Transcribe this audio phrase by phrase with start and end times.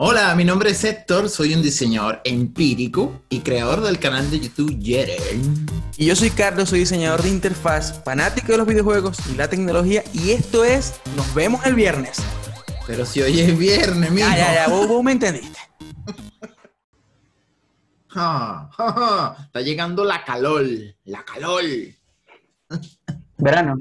[0.00, 4.78] Hola, mi nombre es Héctor, soy un diseñador empírico y creador del canal de YouTube
[4.78, 5.66] Yeren.
[5.96, 10.04] Y yo soy Carlos, soy diseñador de interfaz, fanático de los videojuegos y la tecnología.
[10.12, 12.22] Y esto es Nos vemos el viernes.
[12.86, 14.28] Pero si hoy es viernes, mijo.
[14.28, 15.58] Ya, ya, ya, vos, vos me entendiste.
[18.06, 19.36] Ja, ja, ja.
[19.46, 20.64] Está llegando la calor,
[21.04, 21.64] la calor.
[23.36, 23.78] Verano.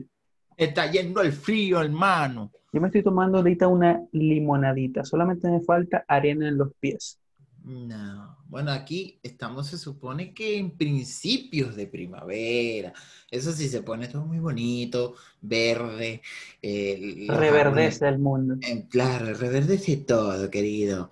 [0.57, 2.51] Está yendo el frío, hermano.
[2.71, 5.03] Yo me estoy tomando ahorita una limonadita.
[5.03, 7.19] Solamente me falta arena en los pies.
[7.63, 12.93] No, bueno, aquí estamos, se supone que en principios de primavera.
[13.29, 16.21] Eso sí, se pone todo muy bonito, verde.
[16.61, 18.55] eh, Reverdece el mundo.
[18.61, 21.09] eh, claro, reverdece todo, querido.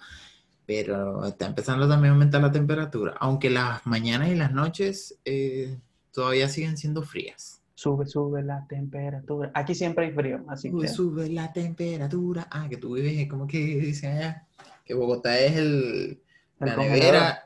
[0.66, 5.78] Pero está empezando también a aumentar la temperatura, aunque las mañanas y las noches eh,
[6.14, 7.55] todavía siguen siendo frías.
[7.76, 9.52] Sube, sube la temperatura.
[9.54, 12.48] Aquí siempre hay frío, así Sube, que sube la temperatura.
[12.50, 14.48] Ah, que tú vives, como que dicen allá?
[14.86, 16.22] Que Bogotá es el, el
[16.60, 17.00] la congelador.
[17.00, 17.44] nevera,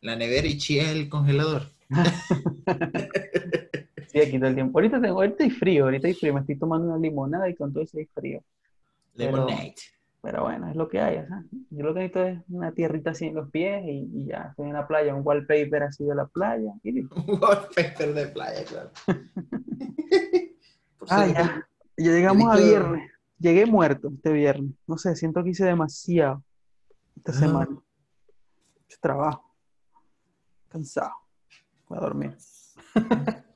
[0.00, 1.70] la nevera y Chía es el congelador.
[4.12, 4.76] Sí, aquí todo el tiempo.
[4.76, 6.34] Ahorita tengo, ahorita hay frío, ahorita hay frío.
[6.34, 8.42] Me estoy tomando una limonada y con todo eso hay frío.
[9.14, 9.74] Lemonade.
[9.76, 11.16] Pero bueno, es lo que hay.
[11.16, 11.44] ajá.
[11.70, 14.66] Yo lo que necesito es una tierrita así en los pies y, y ya estoy
[14.68, 16.72] en la playa, un wallpaper así de la playa.
[16.82, 17.00] y.
[17.26, 18.90] Un wallpaper de playa, claro.
[21.08, 21.66] Ah, ya.
[21.96, 23.10] Ya llegamos a viernes.
[23.38, 24.72] Llegué muerto este viernes.
[24.86, 26.42] No sé, siento que hice demasiado
[27.16, 27.34] esta Ah.
[27.34, 27.70] semana.
[27.70, 29.50] Mucho trabajo.
[30.68, 31.12] Cansado.
[31.88, 32.36] Voy a dormir.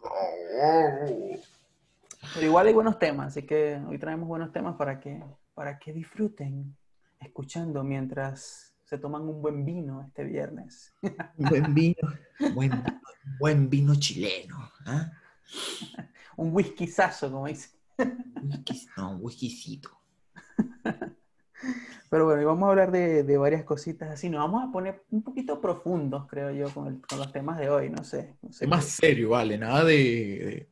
[2.35, 5.23] Pero igual hay buenos temas, así que hoy traemos buenos temas para que,
[5.55, 6.77] para que disfruten
[7.21, 10.93] escuchando mientras se toman un buen vino este viernes.
[11.39, 11.97] Buen vino,
[12.55, 12.71] buen,
[13.39, 14.71] buen vino chileno.
[14.87, 15.11] ¿ah?
[16.37, 17.71] Un whiskyzazo, como dice.
[17.97, 19.91] Whisky- no, un whiskycito.
[22.11, 24.29] Pero bueno, y vamos a hablar de, de varias cositas así.
[24.29, 27.71] Nos vamos a poner un poquito profundos, creo yo, con, el- con los temas de
[27.71, 27.89] hoy.
[27.91, 28.35] No sé.
[28.43, 30.69] No sé más serio, vale, nada de,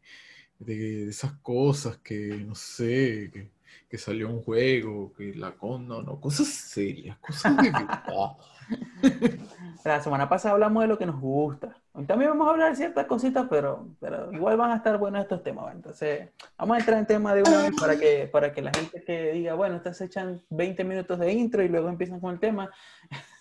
[0.59, 3.51] de, de esas cosas que, no sé, que,
[3.89, 8.37] que salió un juego, que la con, no, no, cosas serias, cosas de verdad.
[9.85, 11.77] La semana pasada hablamos de lo que nos gusta.
[11.93, 15.23] Hoy también vamos a hablar de ciertas cositas, pero, pero igual van a estar buenos
[15.23, 15.75] estos temas.
[15.75, 19.03] Entonces, vamos a entrar en tema de una vez para que, para que la gente
[19.05, 22.41] que diga, bueno, ustedes se echan 20 minutos de intro y luego empiezan con el
[22.41, 22.71] tema.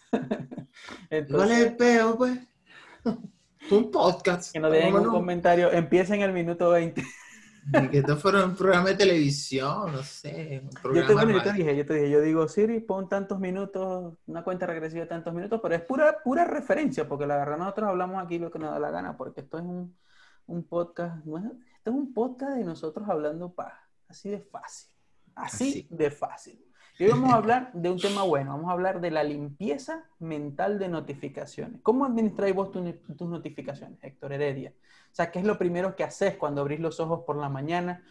[0.10, 0.70] ¿Cuál es
[1.12, 2.40] Entonces, el peo, pues?
[3.70, 4.52] Un podcast.
[4.52, 7.04] que nos dejen un comentario, empieza en el minuto 20.
[7.92, 11.54] Que esto fuera un programa de televisión, no sé, un Yo te, bueno, yo te
[11.54, 15.32] dije, yo te dije, yo digo, Siri, pon tantos minutos, una cuenta regresiva de tantos
[15.34, 18.72] minutos, pero es pura, pura referencia, porque la verdad nosotros hablamos aquí lo que nos
[18.72, 19.96] da la gana, porque esto es un,
[20.48, 23.74] un podcast, esto es un podcast de nosotros hablando paz,
[24.08, 24.90] así de fácil,
[25.36, 25.88] así Así.
[25.92, 26.66] de fácil.
[27.00, 30.04] Y hoy vamos a hablar de un tema bueno, vamos a hablar de la limpieza
[30.20, 31.80] mental de notificaciones.
[31.82, 34.74] ¿Cómo administráis vos tu- tus notificaciones, Héctor Heredia?
[35.12, 38.02] O sea, ¿qué es lo primero que haces cuando abrís los ojos por la mañana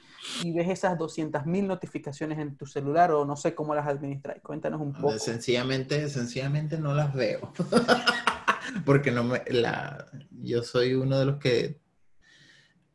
[0.45, 4.43] y ves esas 200.000 notificaciones en tu celular o no sé cómo las administráis?
[4.43, 5.19] Cuéntanos un poco.
[5.19, 7.53] Sencillamente, sencillamente no las veo.
[8.85, 10.07] Porque no me, la,
[10.43, 11.81] yo soy uno de los que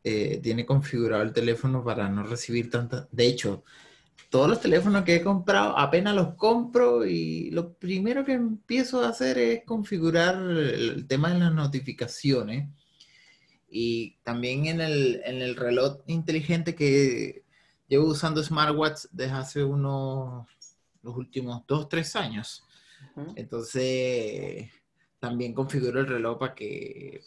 [0.04, 3.08] eh, tiene configurado el teléfono para no recibir tantas.
[3.12, 3.64] De hecho,
[4.30, 9.10] todos los teléfonos que he comprado, apenas los compro y lo primero que empiezo a
[9.10, 12.70] hacer es configurar el, el tema de las notificaciones.
[13.78, 17.44] Y también en el, en el reloj inteligente que
[17.90, 20.48] llevo usando smartwatch desde hace unos,
[21.04, 22.64] los últimos dos, tres años.
[23.36, 24.70] Entonces,
[25.20, 27.22] también configuro el reloj para que,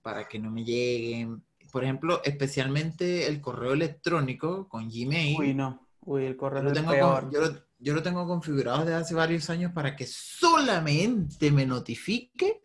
[0.00, 1.42] para que no me lleguen.
[1.70, 5.38] Por ejemplo, especialmente el correo electrónico con Gmail.
[5.38, 5.86] Uy, no.
[6.06, 7.20] Uy, el yo, correo lo es el tengo peor.
[7.24, 11.66] con- yo lo- yo lo tengo configurado desde hace varios años para que solamente me
[11.66, 12.62] notifique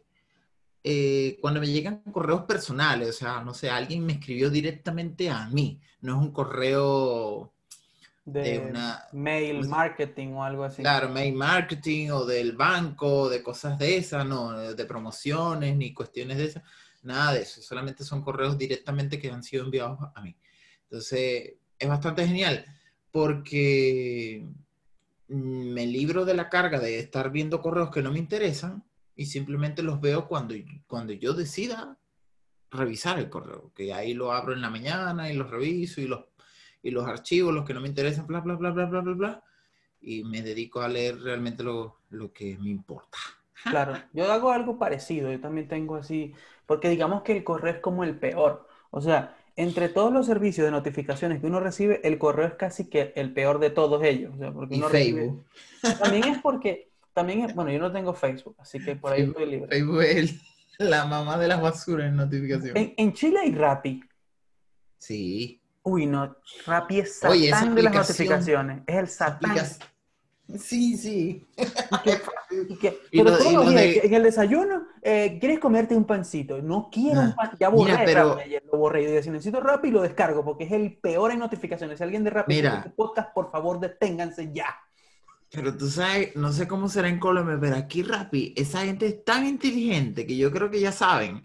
[0.88, 3.10] eh, cuando me llegan correos personales.
[3.10, 5.82] O sea, no sé, alguien me escribió directamente a mí.
[6.02, 7.52] No es un correo
[8.24, 10.84] de de una- mail marketing o algo así.
[10.84, 16.38] Claro, mail marketing o del banco, de cosas de esas, no, de promociones ni cuestiones
[16.38, 16.64] de esas,
[17.02, 20.36] nada de eso, solamente son correos directamente que han sido enviados a mí.
[20.84, 22.66] Entonces, es bastante genial
[23.12, 24.48] porque
[25.28, 28.84] me libro de la carga de estar viendo correos que no me interesan
[29.16, 30.54] y simplemente los veo cuando,
[30.88, 31.98] cuando yo decida
[32.72, 36.26] revisar el correo, que ahí lo abro en la mañana y los reviso y los,
[36.84, 39.44] y los archivos, los que no me interesan, bla, bla, bla, bla, bla, bla, bla
[40.02, 43.18] y me dedico a leer realmente lo, lo que me importa.
[43.64, 46.34] Claro, yo hago algo parecido, yo también tengo así,
[46.68, 48.68] porque digamos que el correo es como el peor.
[48.92, 52.88] O sea, entre todos los servicios de notificaciones que uno recibe, el correo es casi
[52.90, 54.36] que el peor de todos ellos.
[54.36, 55.22] O sea, porque Y uno recibe-
[55.82, 56.00] Facebook.
[56.00, 59.38] También es porque, También, es- bueno, yo no tengo Facebook, así que por ahí Facebook,
[59.42, 59.70] estoy libre.
[59.70, 60.36] Facebook es
[60.78, 62.76] la mamá de las basuras en notificación.
[62.78, 64.02] En, en Chile hay Rappi.
[64.98, 65.62] Sí.
[65.84, 66.36] Uy, no,
[66.66, 68.82] Rappi es Oye, satán de las notificaciones.
[68.86, 69.58] Es el satán.
[70.60, 71.48] Sí, sí.
[72.70, 76.62] Y que- Y pero lo- de- en el desayuno, eh, ¿quieres comerte un pancito?
[76.62, 77.52] No quiero un pan.
[77.60, 79.18] Ya borré mira, pero- Rappi lo borré.
[79.20, 81.98] Y si necesito Rappi, lo descargo, porque es el peor en notificaciones.
[81.98, 82.78] Si alguien de Rappi Mira.
[82.80, 84.68] este podcast, por favor, deténganse ya.
[85.56, 89.24] Pero tú sabes, no sé cómo será en Colombia, pero aquí Rappi, esa gente es
[89.24, 91.44] tan inteligente que yo creo que ya saben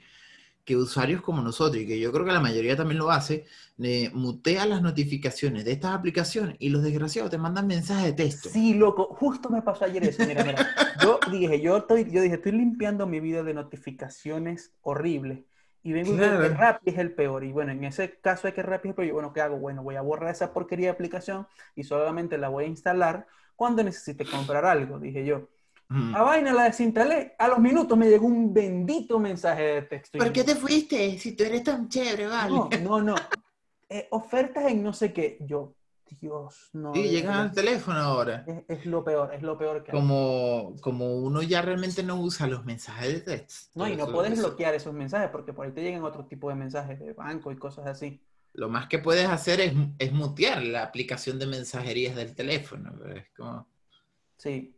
[0.65, 3.47] que usuarios como nosotros, y que yo creo que la mayoría también lo hace,
[3.83, 8.51] eh, mutea las notificaciones de estas aplicaciones y los desgraciados te mandan mensajes de texto.
[8.51, 10.25] Sí, loco, justo me pasó ayer eso.
[10.27, 10.67] Mira, mira.
[11.03, 15.41] Yo dije, yo estoy, yo dije, estoy limpiando mi vida de notificaciones horribles.
[15.83, 16.57] Y vengo y veo que Claro.
[16.59, 17.43] Rappi es el peor.
[17.43, 19.57] Y bueno, en ese caso de que Rappi es el peor, yo, bueno, ¿qué hago?
[19.57, 23.27] Bueno, voy a borrar esa porquería de aplicación y solamente la voy a instalar
[23.61, 25.47] cuando necesite comprar algo, dije yo.
[25.89, 26.15] Mm.
[26.17, 27.35] A vaina la desinstalé.
[27.39, 30.17] A los minutos me llegó un bendito mensaje de texto.
[30.17, 32.55] ¿Por qué te fuiste si tú eres tan chévere, vale?
[32.55, 33.15] No, no, no.
[33.93, 35.37] Eh, ofertas en no sé qué.
[35.41, 35.75] Yo,
[36.21, 36.95] Dios, no.
[36.95, 38.45] Sí, llegan al teléfono ahora.
[38.47, 39.99] Es, es lo peor, es lo peor que hay.
[39.99, 43.71] Como, como uno ya realmente no usa los mensajes de texto.
[43.75, 46.55] No, y no puedes bloquear esos mensajes porque por ahí te llegan otro tipo de
[46.55, 48.23] mensajes de banco y cosas así.
[48.53, 52.93] Lo más que puedes hacer es, es mutear la aplicación de mensajerías del teléfono.
[53.01, 53.69] pero es como...
[54.37, 54.77] Sí.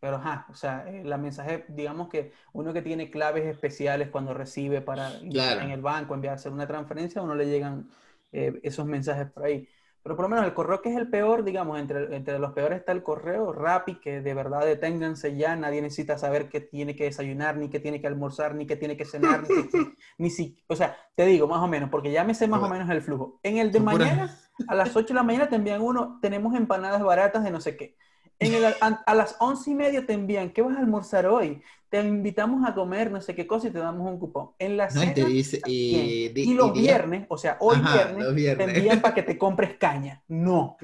[0.00, 4.34] Pero ajá, o sea, eh, la mensaje, digamos que uno que tiene claves especiales cuando
[4.34, 5.62] recibe para Claro.
[5.62, 7.88] en el banco enviar hacer una transferencia, a uno le llegan
[8.30, 9.66] eh, esos mensajes por ahí.
[10.04, 12.78] Pero por lo menos el correo que es el peor, digamos, entre, entre los peores
[12.80, 17.04] está el correo Rappi, que de verdad deténganse ya, nadie necesita saber qué tiene que
[17.04, 19.48] desayunar, ni qué tiene que almorzar, ni qué tiene que cenar, ni,
[20.18, 22.68] ni si, o sea, te digo más o menos, porque ya me sé más o
[22.68, 23.40] menos el flujo.
[23.42, 27.02] En el de mañana, a las 8 de la mañana te envían uno, tenemos empanadas
[27.02, 27.96] baratas de no sé qué.
[28.38, 28.74] En el, a,
[29.06, 31.62] a las once y media te envían, ¿qué vas a almorzar hoy?
[31.94, 34.50] Te invitamos a comer no sé qué cosa y te damos un cupón.
[34.58, 35.60] En la No, y te cena, dice...
[35.64, 38.76] Y, y los viernes, o sea, hoy Ajá, viernes, los te viernes.
[38.76, 40.20] envían para que te compres caña.
[40.26, 40.76] No,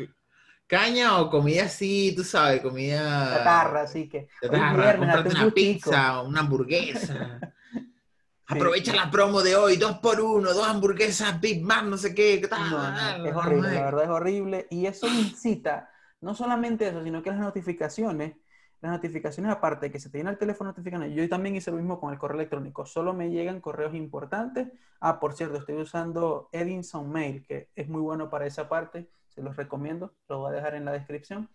[0.69, 3.39] Caña o comida así, tú sabes, comida...
[3.39, 5.53] chatarra, así que viernes, un una gustico.
[5.53, 7.41] pizza, una hamburguesa.
[8.47, 12.41] Aprovecha la promo de hoy, dos por uno, dos hamburguesas, Big Mac, no sé qué.
[12.49, 14.67] No, no, es horrible, la verdad es horrible.
[14.71, 15.91] Y eso incita,
[16.21, 18.37] no solamente eso, sino que las notificaciones,
[18.81, 21.77] las notificaciones aparte de que se te llena el teléfono notificando, yo también hice lo
[21.77, 24.69] mismo con el correo electrónico, solo me llegan correos importantes.
[25.01, 29.43] Ah, por cierto, estoy usando Edinson Mail, que es muy bueno para esa parte, se
[29.43, 31.49] los recomiendo, lo voy a dejar en la descripción.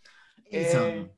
[0.46, 1.10] Eh,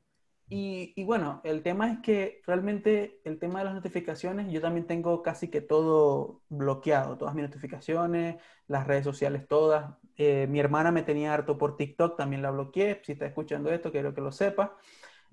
[0.50, 4.86] y, y bueno, el tema es que realmente el tema de las notificaciones, yo también
[4.86, 9.94] tengo casi que todo bloqueado, todas mis notificaciones, las redes sociales todas.
[10.16, 13.00] Eh, mi hermana me tenía harto por TikTok, también la bloqueé.
[13.04, 14.76] Si está escuchando esto, quiero que lo sepa.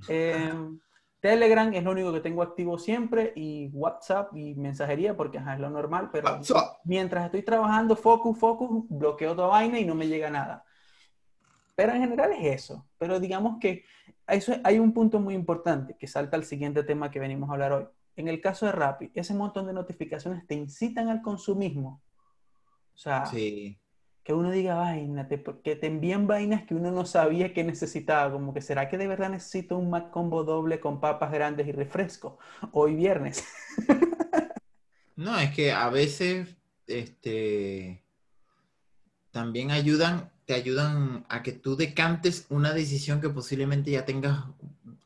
[0.08, 0.54] Eh,
[1.20, 5.60] Telegram es lo único que tengo activo siempre y WhatsApp y mensajería porque ajá, es
[5.60, 6.78] lo normal, pero WhatsApp.
[6.84, 10.64] mientras estoy trabajando, focus, focus, bloqueo toda vaina y no me llega nada.
[11.76, 12.88] Pero en general es eso.
[12.98, 13.84] Pero digamos que
[14.28, 17.74] eso, hay un punto muy importante que salta al siguiente tema que venimos a hablar
[17.74, 17.88] hoy.
[18.16, 22.02] En el caso de Rappi, ese montón de notificaciones te incitan al consumismo.
[22.94, 23.78] O sea, Sí.
[24.26, 25.28] Que uno diga vaina,
[25.64, 28.34] que te envían vainas que uno no sabía que necesitaba.
[28.34, 31.72] Como que, ¿será que de verdad necesito un Mac combo doble con papas grandes y
[31.72, 32.40] refresco?
[32.72, 33.46] Hoy viernes.
[35.16, 38.04] No, es que a veces este,
[39.32, 44.44] también ayudan, te ayudan a que tú decantes una decisión que posiblemente ya tengas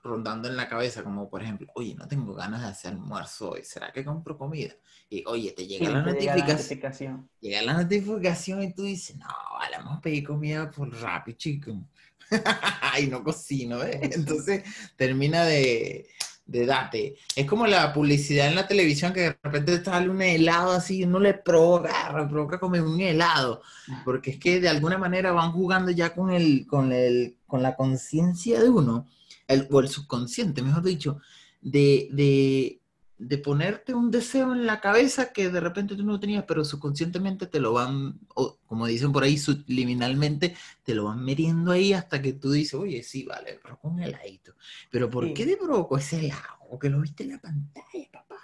[0.10, 3.64] rondando en la cabeza, como por ejemplo, oye, no tengo ganas de hacer almuerzo hoy,
[3.64, 4.74] ¿será que compro comida?
[5.10, 7.30] Y oye, te llega Y la te llega la notificación, notificación.
[7.42, 9.28] llega la notificación y tú dices, no,
[9.60, 11.74] vale, vamos a pedir comida por Rappi, chico.
[13.02, 13.98] y no cocino, ¿ves?
[14.16, 14.64] Entonces
[14.96, 16.08] termina de,
[16.46, 17.16] de date.
[17.36, 21.04] Es como la publicidad en la televisión que de repente te sale un helado así,
[21.04, 23.62] uno le provoca, le provoca comer un helado,
[24.04, 27.76] porque es que de alguna manera van jugando ya con el, con el, con la
[27.76, 29.08] conciencia de uno,
[29.50, 31.20] el, o el subconsciente, mejor dicho,
[31.62, 32.80] de, de,
[33.18, 37.48] de ponerte un deseo en la cabeza que de repente tú no tenías, pero subconscientemente
[37.48, 42.22] te lo van, o como dicen por ahí, subliminalmente, te lo van metiendo ahí hasta
[42.22, 44.54] que tú dices, oye, sí, vale, pero con un heladito.
[44.90, 45.34] Pero ¿por Sí.
[45.34, 46.80] qué te provocó ese helado?
[46.80, 48.36] Que lo viste en la pantalla, papá.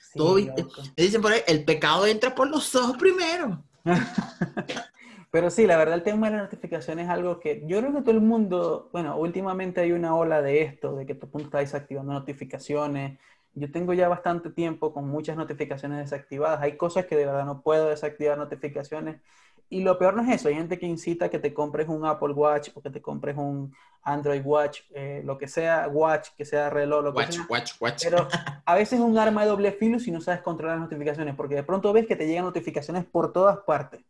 [0.00, 0.82] Sí, Todo vi- loco.
[0.96, 3.62] Le dicen por ahí, el pecado entra por los ojos primero.
[5.36, 8.00] Pero sí, la verdad el tema de las notificaciones es algo que yo creo que
[8.00, 11.48] todo el mundo, bueno, últimamente hay una ola de esto, de que todo el mundo
[11.48, 13.18] está desactivando notificaciones.
[13.52, 16.62] Yo tengo ya bastante tiempo con muchas notificaciones desactivadas.
[16.62, 19.20] Hay cosas que de verdad no puedo desactivar notificaciones
[19.68, 22.06] y lo peor no es eso, hay gente que incita a que te compres un
[22.06, 23.74] Apple Watch o que te compres un
[24.04, 27.46] Android Watch, eh, lo que sea, Watch, que sea reloj, lo que Watch, sea.
[27.50, 28.04] watch, watch.
[28.04, 28.26] Pero
[28.64, 31.56] a veces es un arma de doble filo si no sabes controlar las notificaciones, porque
[31.56, 34.00] de pronto ves que te llegan notificaciones por todas partes.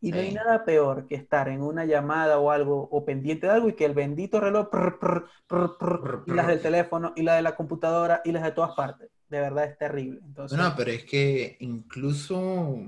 [0.00, 3.52] Y no hay nada peor que estar en una llamada o algo, o pendiente de
[3.54, 7.12] algo, y que el bendito reloj, prr, prr, prr, prr, Prr, y las del teléfono,
[7.16, 9.10] y la de la computadora, y las de todas partes.
[9.28, 10.20] De verdad es terrible.
[10.24, 12.78] Entonces, No, pero es que incluso,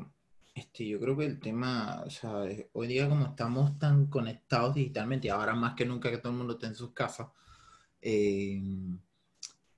[0.55, 5.27] este, yo creo que el tema, o sea, hoy día como estamos tan conectados digitalmente
[5.27, 7.29] y ahora más que nunca que todo el mundo está en sus casas,
[8.01, 8.61] eh,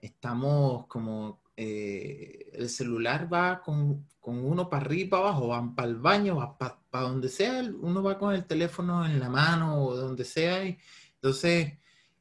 [0.01, 5.75] estamos como, eh, el celular va con, con uno para arriba y para abajo, van
[5.75, 9.85] para el baño, va para donde sea, uno va con el teléfono en la mano
[9.85, 10.79] o donde sea, y
[11.17, 11.75] entonces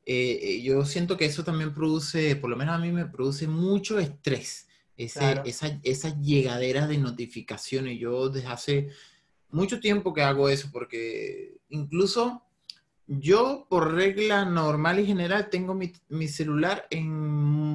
[0.05, 3.97] eh, yo siento que eso también produce, por lo menos a mí me produce mucho
[3.97, 4.67] estrés,
[4.97, 5.43] ese, Claro.
[5.45, 7.97] esa, esa llegadera de notificaciones.
[7.97, 8.89] Yo desde hace
[9.51, 12.43] mucho tiempo que hago eso, porque incluso
[13.11, 17.09] yo por regla normal y general tengo mi, mi celular en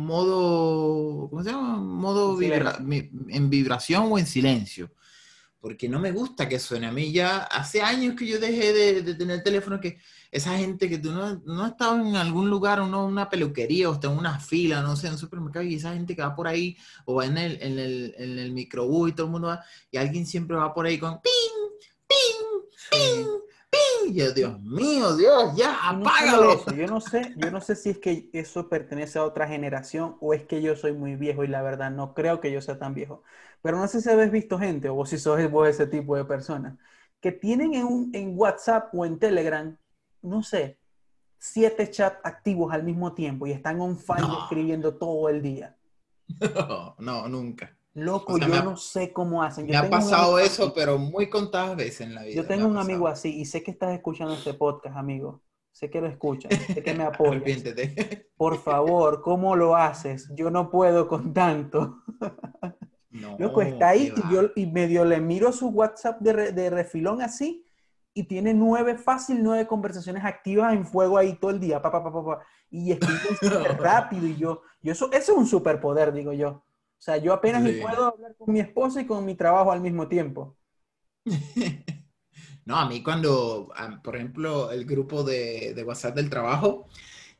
[0.05, 1.79] modo, ¿cómo se llama?
[1.79, 2.87] Modo En vibra- silencio.
[2.87, 4.91] mi- en vibración o en silencio.
[5.61, 6.87] Porque no me gusta que suene.
[6.89, 9.99] A mí ya hace años que yo dejé de, de tener teléfono que
[10.31, 13.95] esa gente que tú no, no has estado en algún lugar, uno, una peluquería o
[13.95, 16.47] está en una fila, no sé, en un supermercado y esa gente que va por
[16.49, 16.77] ahí
[17.07, 19.97] o va en el, en el, en el microbús y todo el mundo va y
[19.97, 23.27] alguien siempre va por ahí con ping, ping, sí.
[24.07, 26.53] Y yo, Dios mío, Dios, ya, no apágalo.
[26.53, 30.17] eso, yo no sé, yo no sé si es que eso pertenece a otra generación
[30.21, 32.79] o es que yo soy muy viejo y la verdad no creo que yo sea
[32.79, 33.23] tan viejo.
[33.63, 36.79] Pero no sé si habéis visto gente o si sos vos ese tipo de persona
[37.21, 39.77] que tienen en, un- en WhatsApp o en Telegram,
[40.23, 40.79] no sé,
[41.39, 44.43] siete chats activos al mismo tiempo y están on fire No.
[44.43, 45.77] escribiendo todo el día.
[46.55, 47.77] No, no, nunca.
[47.95, 49.67] Loco, O sea, yo ha- no sé cómo hacen.
[49.67, 50.73] Yo Me ha pasado amigo eso, así.
[50.75, 52.35] pero muy contadas veces en la vida.
[52.35, 55.43] Yo tengo un amigo así y sé que estás escuchando este podcast, amigo.
[55.71, 57.05] Sé que lo escuchas, sé que me
[57.43, 57.63] apoyas.
[58.37, 60.29] Por favor, ¿cómo lo haces?
[60.35, 61.99] Yo no puedo con tanto.
[63.11, 66.69] No, Loco, está ahí y, yo, y medio le miro su WhatsApp de, re- de
[66.69, 67.65] refilón así
[68.13, 71.81] y tiene nueve, fácil, nueve conversaciones activas en fuego ahí todo el día.
[71.81, 75.39] Pa, pa, pa, pa, pa, y escriben súper rápido y yo, yo eso, eso es
[75.39, 76.64] un superpoder, digo yo.
[77.05, 77.79] O sea, yo apenas Sí.
[77.79, 80.57] puedo hablar con mi esposa y con mi trabajo al mismo tiempo.
[82.65, 83.69] No, a mí cuando,
[84.03, 86.89] por ejemplo, el grupo de, de WhatsApp del trabajo,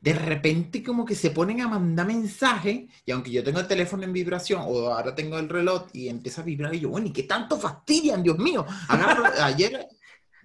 [0.01, 4.05] de repente como que se ponen a mandar mensajes, y aunque yo tengo el teléfono
[4.05, 7.13] en vibración, o ahora tengo el reloj, y empieza a vibrar, y yo, bueno, ¿y
[7.13, 8.67] qué tanto fastidian, Dios mío?
[8.89, 9.89] Agarro, ayer,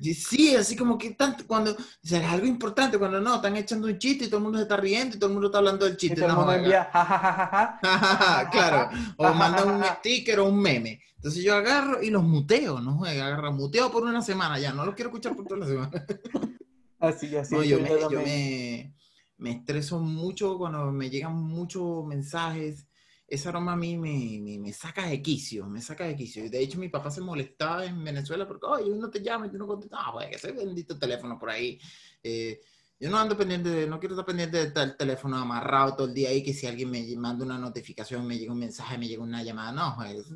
[0.01, 3.97] y sí, así como que tanto, cuando, es algo importante, cuando no, están echando un
[3.97, 5.95] chiste y todo el mundo se está riendo y todo el mundo está hablando del
[5.95, 6.21] Y chiste.
[6.21, 8.49] todo el mundo envía, ja, ja, ja, ja, ja.
[8.51, 11.01] claro, o mandan un sticker o un meme.
[11.15, 13.03] Entonces yo agarro y los muteo, ¿no?
[13.03, 15.91] Agarro, muteo por una semana ya, no los quiero escuchar por toda la semana.
[16.99, 17.55] Así, así.
[17.55, 18.93] No, yo me, yo me,
[19.37, 22.88] me estreso mucho cuando me llegan muchos mensajes.
[23.29, 26.49] Esa aroma a mí me, me, me saca de quicio, me saca de quicio.
[26.49, 29.57] De hecho mi papá se molestaba en Venezuela porque, oye, uno te llama y tú
[29.57, 29.99] no contestas.
[30.03, 31.79] Ah, pues ese bendito teléfono por ahí.
[32.23, 32.59] Eh,
[32.99, 36.07] yo no ando pendiente, de, no quiero estar pendiente de estar el teléfono amarrado todo
[36.07, 39.07] el día ahí, que si alguien me manda una notificación, me llega un mensaje, me
[39.07, 39.71] llega una llamada.
[39.71, 40.29] No, pues,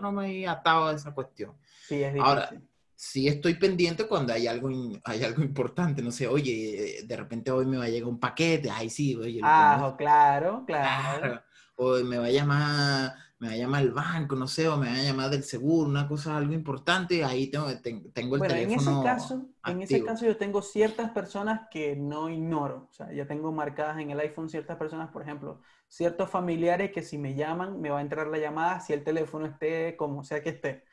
[0.00, 1.54] no me he atado a esa cuestión.
[1.88, 2.68] Sí, es Ahora, difícil.
[2.94, 4.68] sí estoy pendiente cuando hay algo,
[5.02, 8.70] hay algo importante, no sé, oye, de repente hoy me va a llegar un paquete,
[8.70, 10.64] ay sí, oye, lo Ah, claro.
[10.66, 11.42] claro,
[11.76, 14.88] o me va a llamar, me va a llamar el banco, no sé, o me
[14.88, 18.56] va a llamar del seguro, una cosa, algo importante, ahí tengo, ten- tengo el Bueno,
[18.56, 22.88] en ese teléfono caso, en ese caso yo tengo ciertas personas que no ignoro.
[22.90, 27.02] O sea, ya tengo marcadas en el iPhone ciertas personas, por ejemplo, ciertos familiares que
[27.02, 30.42] si me llaman, me va a entrar la llamada si el teléfono esté como sea
[30.42, 30.84] que esté.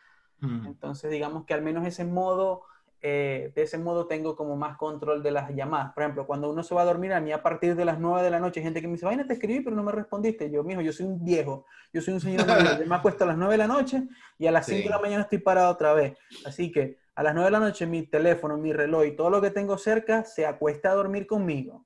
[0.41, 0.67] Mm.
[0.67, 2.63] Entonces, digamos que al menos ese modo,
[3.05, 5.93] eh, de ese modo tengo como más control de las llamadas.
[5.93, 8.23] Por ejemplo, cuando uno se va a dormir, a mí a partir de las 9
[8.23, 10.49] de la noche hay gente que me dice, vaina, te escribí, pero no me respondiste.
[10.49, 13.27] Yo, mijo, yo soy un viejo, yo soy un señor mayor, yo me acuesto a
[13.27, 14.07] las 9 de la noche
[14.39, 14.83] y a las 5 Sí.
[14.85, 16.17] de la mañana estoy parado otra vez.
[16.45, 19.41] Así que a las 9 de la noche mi teléfono, mi reloj y todo lo
[19.41, 21.85] que tengo cerca se acuesta a dormir conmigo.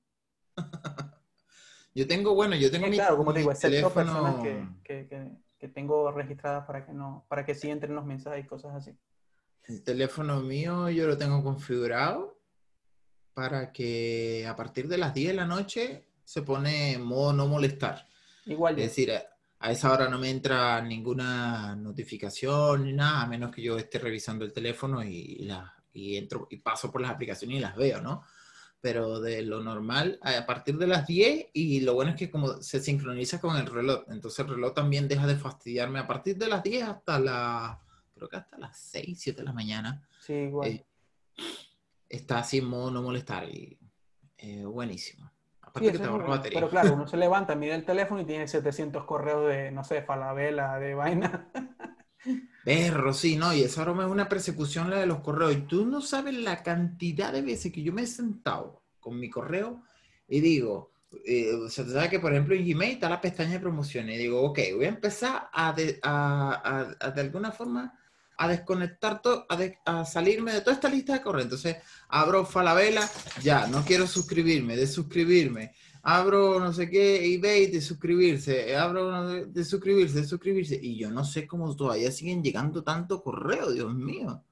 [1.96, 4.68] Yo tengo, bueno, yo tengo Sí, mi, claro, como te mi digo, excepto personas que,
[4.84, 8.48] que, que, que tengo registradas para que no, para que sí entren los mensajes y
[8.48, 8.96] cosas así.
[9.68, 12.38] El teléfono mío yo lo tengo configurado
[13.34, 17.48] para que a partir de las 10 de la noche se pone en modo no
[17.48, 18.08] molestar.
[18.46, 19.24] Igual Es decir, a-
[19.60, 24.00] a esa hora no me entra ninguna notificación ni nada, a menos que yo esté
[24.00, 28.02] revisando el teléfono y, la, y entro y paso por las aplicaciones y las veo,
[28.02, 28.24] ¿no?
[28.80, 32.62] Pero de lo normal, a partir de las 10, y lo bueno es que como
[32.62, 36.48] se sincroniza con el reloj, entonces el reloj también deja de fastidiarme a partir de
[36.48, 37.78] las 10 hasta las,
[38.18, 40.08] creo que hasta las 6, 7 de la mañana.
[40.20, 40.68] Sí, igual.
[40.70, 40.86] eh,
[42.10, 43.80] está así en modo no molestar y
[44.38, 45.26] eh, buenísimo.
[45.28, 46.60] Sí, Aparte que eso te ahorra batería.
[46.60, 50.02] Pero claro, uno se levanta, mira el teléfono y tiene 700 correos de, no sé,
[50.02, 51.50] falabela, de vaina.
[52.64, 55.54] Perro, sí, no, y esa broma es una persecución la de los correos.
[55.54, 59.30] Y tú no sabes la cantidad de veces que yo me he sentado con mi
[59.30, 59.84] correo
[60.28, 60.92] y digo,
[61.26, 64.16] eh, o sea, tú sabes que por ejemplo en Gmail está la pestaña de promociones
[64.16, 66.62] y digo, ok, voy a empezar a de, a-
[67.00, 67.98] a- a de alguna forma
[68.38, 71.46] a desconectar todo, a, de- a salirme de toda esta lista de correos.
[71.46, 71.78] Entonces
[72.10, 73.10] abro Falabella,
[73.42, 75.74] ya, no quiero suscribirme, de suscribirme.
[76.04, 78.76] Abro no sé qué, eBay, de suscribirse.
[78.78, 80.80] Abro no sé, de suscribirse, de suscribirse.
[80.82, 84.44] Y yo no sé cómo todavía siguen llegando tanto correo, Dios mío.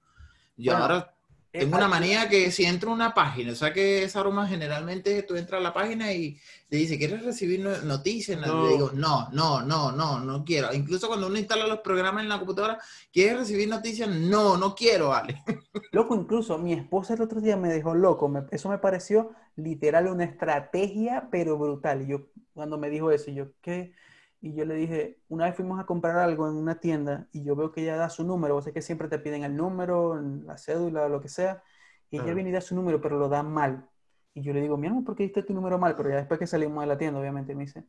[0.57, 1.14] Yo Bueno, ahora
[1.59, 4.47] tengo una aquí- manía que si entro a una página, o sea que esa broma
[4.47, 8.39] generalmente tú entras a la página y te dice, ¿quieres recibir no- noticias?
[8.39, 8.63] No.
[8.63, 10.73] Le digo, no, no, no, no, no quiero.
[10.73, 12.79] Incluso cuando uno instala los programas en la computadora,
[13.11, 14.09] ¿quieres recibir noticias?
[14.09, 15.41] No, no quiero, Ale.
[15.91, 18.27] Loco, incluso mi esposa el otro día me dejó loco.
[18.29, 22.01] me- eso me pareció literal una estrategia, pero brutal.
[22.03, 23.93] Y yo, cuando me dijo eso, yo, ¿qué?
[24.41, 27.55] Y yo le dije, una vez fuimos a comprar algo en una tienda y yo
[27.55, 28.53] veo que ella da su número.
[28.53, 31.63] Vos sé que siempre te piden el número, la cédula, lo que sea.
[32.11, 33.87] Y ella viene y da su número, pero lo da mal.
[34.35, 35.95] Y yo le digo, mi amor, ¿por qué diste tu número mal?
[35.95, 37.85] Pero ya después que salimos de la tienda, obviamente, me dice,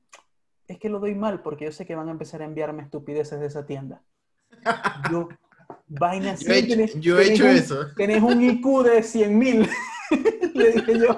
[0.67, 3.39] es que lo doy mal porque yo sé que van a empezar a enviarme estupideces
[3.39, 4.03] de esa tienda.
[5.11, 5.29] Yo,
[5.89, 6.35] vaina.
[6.37, 7.87] Yo he hecho, tenés- yo he hecho un- eso.
[7.97, 9.69] tenés un IQ de 100 mil.
[10.55, 11.09] Le dije yo,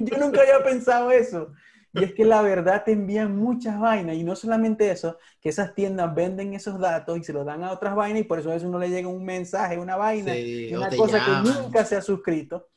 [0.00, 1.52] yo nunca había pensado eso.
[1.92, 5.74] Y es que la verdad te envían muchas vainas y no solamente eso, que esas
[5.74, 8.54] tiendas venden esos datos y se los dan a otras vainas y por eso a
[8.54, 11.96] veces uno le llega un mensaje, una vaina, Sí, una cosa llaman, que nunca se
[11.96, 12.68] ha suscrito.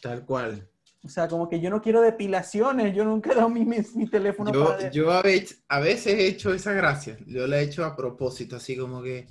[0.00, 0.68] Tal cual.
[1.04, 4.06] O sea, como que yo no quiero depilaciones, yo nunca he dado mi, mi, mi
[4.10, 4.90] teléfono Yo, para...
[4.90, 7.16] yo a, veces, a veces he hecho esa gracia.
[7.26, 9.28] Yo la he hecho a propósito, así como que,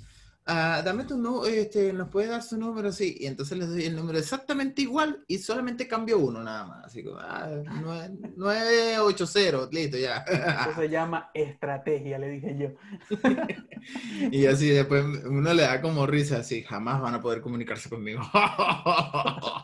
[0.48, 3.16] ah, dame tu número, este, nos puedes dar su número, sí.
[3.20, 6.86] Y entonces les doy el número exactamente igual y solamente cambio uno nada más.
[6.86, 7.48] Así como, ah,
[7.80, 10.18] nueve- 980, listo, ya.
[10.18, 12.68] Eso se llama estrategia, le dije yo.
[14.32, 18.20] Y así después uno le da como risa, así, jamás van a poder comunicarse conmigo.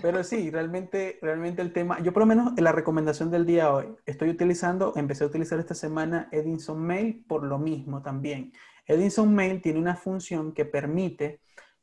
[0.00, 3.70] Pero sí, realmente, realmente el tema, yo por lo menos en la recomendación del día
[3.72, 8.52] hoy, estoy utilizando, empecé a utilizar esta semana Edinson Mail por lo mismo también.
[8.86, 11.40] Edinson Mail tiene una función que permite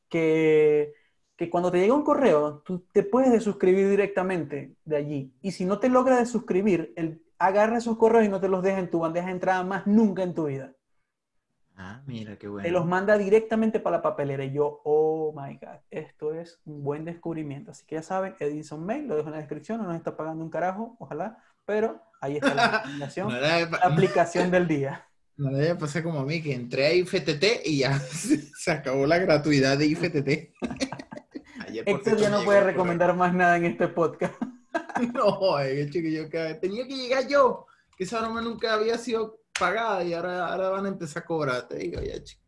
[0.09, 0.93] que,
[1.35, 5.33] que cuando te llega un correo, tú te puedes desuscribir directamente de allí.
[5.41, 8.79] Y si no te logra desuscribir, él agarra esos correos y no te los deja
[8.79, 10.73] en tu bandeja de entrada más nunca en tu vida.
[11.75, 12.85] Ah, mira, qué Te los bueno.
[12.85, 14.43] manda directamente para la papelera.
[14.45, 17.71] Y yo, oh my God, esto es un buen descubrimiento.
[17.71, 20.43] Así que ya saben, Edison Mail, lo dejo en la descripción, no nos está pagando
[20.43, 25.07] un carajo, ojalá, pero ahí está la recomendación, No la aplicación del día.
[25.37, 27.99] Le vaya a pasar como a mí, que entré a IFTT y ya
[28.57, 30.53] se acabó la gratuidad de IFTT.
[31.67, 34.33] Ayer, por Héctor ya no puede el recomendar más nada en este podcast.
[35.13, 37.65] No, es que yo que- tenía que llegar yo,
[37.95, 41.67] que esa broma nunca había sido pagada y ahora, ahora van a empezar a cobrar,
[41.67, 42.41] te digo ya, chico.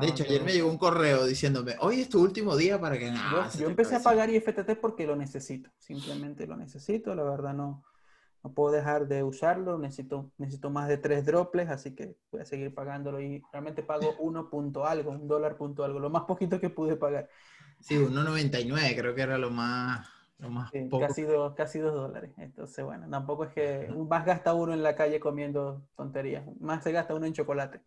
[0.00, 3.06] De hecho, ayer me llegó un correo diciéndome, hoy es tu último día para que...
[3.06, 7.14] Yo, Ah, se yo te empecé a pagar IFTT porque lo necesito, simplemente lo necesito,
[7.14, 7.84] la verdad no,
[8.42, 12.44] no puedo dejar de usarlo, necesito, necesito más de tres droplets, así que voy a
[12.46, 16.60] seguir pagándolo y realmente pago uno punto algo, un dólar punto algo, lo más poquito
[16.60, 17.28] que pude pagar.
[17.80, 20.06] Sí, 1.99 creo que era lo más,
[20.38, 20.96] lo más Sí, poco.
[20.96, 22.32] casi, dos, casi dos dólares.
[22.36, 26.92] Entonces, bueno, tampoco es que más gasta uno en la calle comiendo tonterías, más se
[26.92, 27.80] gasta uno en chocolate.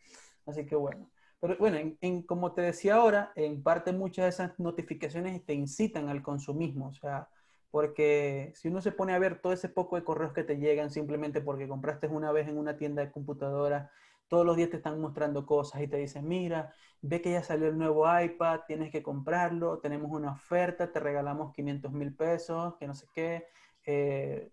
[0.46, 1.10] Así que bueno.
[1.40, 5.54] Pero bueno, en, en- como te decía ahora, en parte muchas de esas notificaciones te
[5.54, 6.90] incitan al consumismo.
[6.90, 7.30] O sea,
[7.74, 10.92] porque si uno se pone a ver todo ese poco de correos que te llegan
[10.92, 13.90] simplemente porque compraste una vez en una tienda de computadora,
[14.28, 17.68] todos los días te están mostrando cosas y te dicen, mira, ve que ya salió
[17.70, 22.86] el nuevo iPad, tienes que comprarlo, tenemos una oferta, te regalamos 500 mil pesos, que
[22.86, 23.48] no sé qué,
[23.88, 24.52] eh,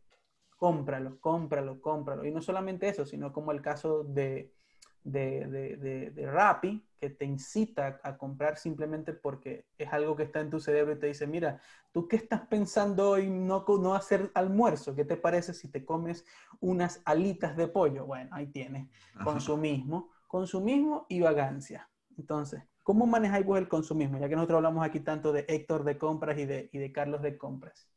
[0.56, 2.24] cómpralo, cómpralo, cómpralo.
[2.24, 4.50] Y no solamente eso, sino como el caso de,
[5.04, 10.24] de, de, de, de Rappi, que te incita a comprar simplemente porque es algo que
[10.24, 11.60] está en tu cerebro y te dice, mira,
[11.92, 14.94] ¿tú qué estás pensando hoy no, no hacer almuerzo?
[14.94, 16.26] ¿Qué te parece si te comes
[16.60, 18.04] unas alitas de pollo?
[18.04, 18.88] Bueno, ahí tienes
[19.24, 21.88] consumismo, consumismo y vagancia.
[22.18, 24.18] Entonces, ¿cómo manejáis vos el consumismo?
[24.18, 27.22] Ya que nosotros hablamos aquí tanto de Héctor de compras y de, y de Carlos
[27.22, 27.88] de compras.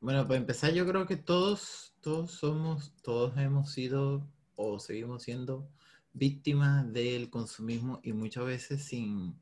[0.00, 4.26] Bueno, para empezar, yo creo que todos, todos somos, todos hemos sido
[4.56, 5.68] o seguimos siendo
[6.12, 9.34] víctimas del consumismo y muchas veces sin,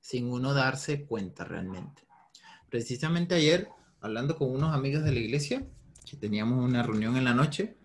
[0.00, 2.02] sin uno darse cuenta realmente.
[2.70, 3.68] Precisamente ayer,
[4.00, 5.66] hablando con unos amigos de la iglesia,
[6.08, 7.76] que teníamos una reunión en la noche,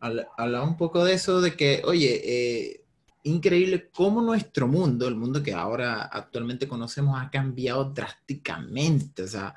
[0.00, 2.84] habl- hablaba un poco de eso, de que, oye, eh,
[3.24, 9.22] increíble cómo nuestro mundo, el mundo que ahora actualmente conocemos, ha cambiado drásticamente.
[9.22, 9.54] O sea,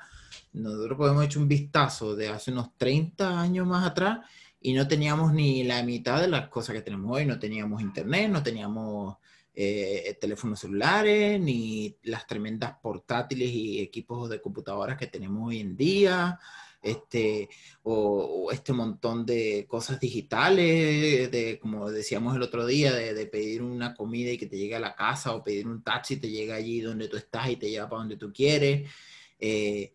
[0.52, 4.20] nosotros podemos echar un vistazo de hace unos 30 años más atrás
[4.64, 7.26] y no teníamos ni la mitad de las cosas que tenemos hoy.
[7.26, 9.18] No teníamos internet, no teníamos
[9.54, 15.76] eh, teléfonos celulares, ni las tremendas portátiles y equipos de computadoras que tenemos hoy en
[15.76, 16.40] día
[16.80, 17.50] este,
[17.82, 23.94] o, este montón de cosas digitales, de, como decíamos el otro día, de, pedir una
[23.94, 26.54] comida y que te llegue a la casa, o pedir un taxi y te llega
[26.54, 28.90] allí donde tú estás y te lleva para donde tú quieres.
[29.38, 29.92] Eh,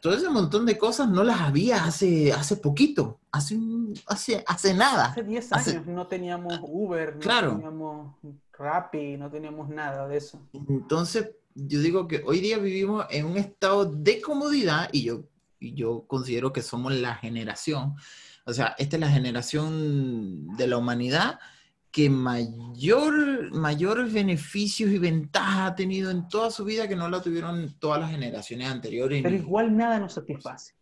[0.00, 3.58] todo ese montón de cosas no las había hace, hace poquito, hace,
[4.06, 5.06] hace, hace nada.
[5.06, 8.16] Hace 10 años no teníamos Uber, no teníamos
[8.52, 10.40] Rappi, no teníamos nada de eso.
[10.52, 15.24] Entonces, yo digo que hoy día vivimos en un estado de comodidad y yo
[15.60, 17.96] y yo considero que somos la generación,
[18.44, 21.38] o sea, esta es la generación de la humanidad
[21.98, 27.20] que mayor, mayores beneficios y ventajas ha tenido en toda su vida que no la
[27.20, 29.20] tuvieron todas las generaciones anteriores.
[29.20, 30.74] Pero igual nada nos satisface.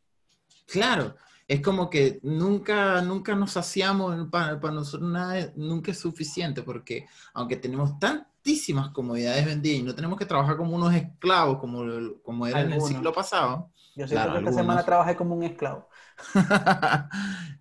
[0.67, 1.17] Claro,
[1.49, 7.07] es como que nunca, nunca nos hacíamos, para, para nosotros nada, nunca es suficiente, porque
[7.33, 11.83] aunque tenemos tantísimas comodidades vendidas y no tenemos que trabajar como unos esclavos, como,
[12.23, 15.89] como era en el siglo pasado, yo siento que esta semana trabajé como un esclavo.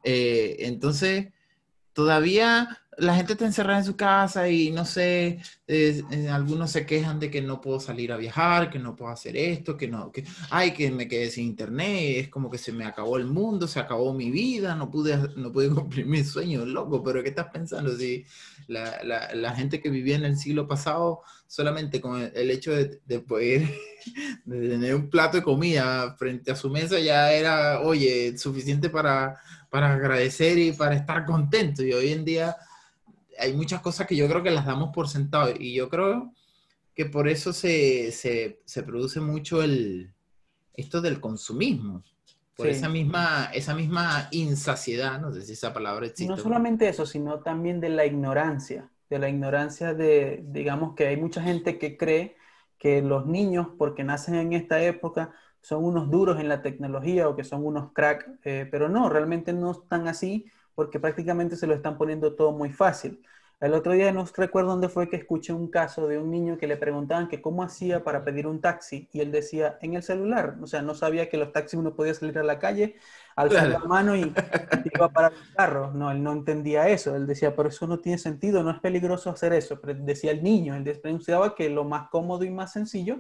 [0.08, 1.34] Eh, entonces,
[1.96, 7.20] todavía la gente está encerrada en su casa y no sé, eh, algunos se quejan
[7.20, 10.24] de que no puedo salir a viajar, que no puedo hacer esto, que no, que,
[10.50, 13.80] ay, que me quedé sin internet, es como que se me acabó el mundo, se
[13.80, 17.96] acabó mi vida, no pude, no pude cumplir mis sueños, loco, pero ¿qué estás pensando?
[17.98, 18.26] Si
[18.68, 23.20] la, la, gente que vivía en el siglo pasado, solamente con el, hecho de, de
[23.20, 23.62] poder,
[24.46, 29.38] de tener un plato de comida frente a su mesa, ya era, oye, suficiente para,
[29.70, 32.56] para agradecer y para estar contento, y hoy en día
[33.40, 36.34] hay muchas cosas que yo creo que las damos por sentado y yo creo
[36.94, 40.14] que por eso se, se, se produce mucho el,
[40.74, 42.04] esto del consumismo,
[42.56, 46.32] por esa, misma, esa misma insaciedad, no sé si esa palabra existe.
[46.32, 51.18] No solamente eso, sino también de la ignorancia, de la ignorancia de, digamos que hay
[51.18, 52.38] mucha gente que cree
[52.78, 57.36] que los niños, porque nacen en esta época, son unos duros en la tecnología o
[57.36, 60.46] que son unos crack, eh, pero no, realmente no están así
[60.76, 63.24] porque prácticamente se lo están poniendo todo muy fácil.
[63.62, 66.68] El otro día no recuerdo dónde fue que escuché un caso de un niño que
[66.68, 70.58] le preguntaban que cómo hacía para pedir un taxi y él decía en el celular,
[70.62, 72.98] o sea, no sabía que los taxis uno podía salir a la calle,
[73.36, 74.34] alzar la mano y,
[74.94, 75.92] iba a parar el carro.
[75.94, 77.16] No, él no entendía eso.
[77.16, 79.80] Él decía, pero eso no tiene sentido, no es peligroso hacer eso.
[79.80, 83.20] Pero decía el niño, él denunciaba que lo más cómodo y más sencillo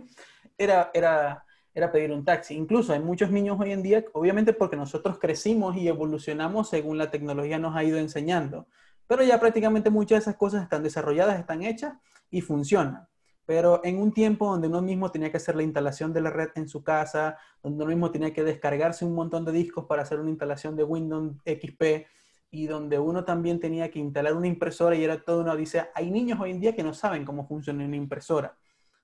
[0.57, 2.55] era, era era pedir un taxi.
[2.55, 7.11] Incluso hay muchos niños hoy en día, obviamente porque nosotros crecimos y evolucionamos según la
[7.11, 8.67] tecnología nos ha ido enseñando,
[9.07, 11.93] pero ya prácticamente muchas de esas cosas están desarrolladas, están hechas
[12.31, 13.07] y funcionan.
[13.45, 16.49] Pero en un tiempo donde uno mismo tenía que hacer la instalación de la red
[16.55, 20.19] en su casa, donde uno mismo tenía que descargarse un montón de discos para hacer
[20.19, 22.07] una instalación de Windows XP,
[22.49, 25.89] y donde uno también tenía que instalar una impresora y era todo una odisea.
[25.93, 28.57] Hay niños hoy en día que no saben cómo funciona una impresora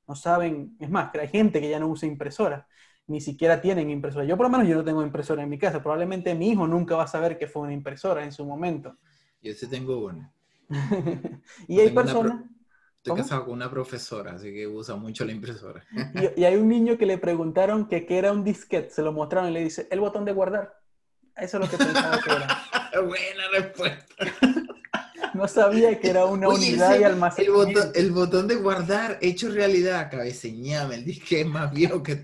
[0.08, 2.68] no saben, es más, que hay gente que ya no usa impresora,
[3.08, 4.26] ni siquiera tienen impresora.
[4.26, 6.96] Yo por lo menos yo no tengo impresora en mi casa, probablemente mi hijo nunca
[6.96, 8.98] va a saber que fue una impresora en su momento.
[9.42, 10.32] Yo sí tengo una.
[11.68, 12.44] y hay personas...
[13.04, 15.84] Estoy casado con una profesora, así que usa mucho la impresora.
[16.38, 19.50] y, hay un niño que le preguntaron que qué era un disquete, se lo mostraron
[19.50, 20.78] y le dice, el botón de guardar.
[21.36, 23.02] Eso es lo que pensaba que era.
[23.08, 24.16] Buena respuesta.
[25.42, 27.94] No sabía que era una unidad de almacenamiento.
[27.96, 32.24] El botón, de guardar hecho realidad, cabeceñame, el disque es más viejo que...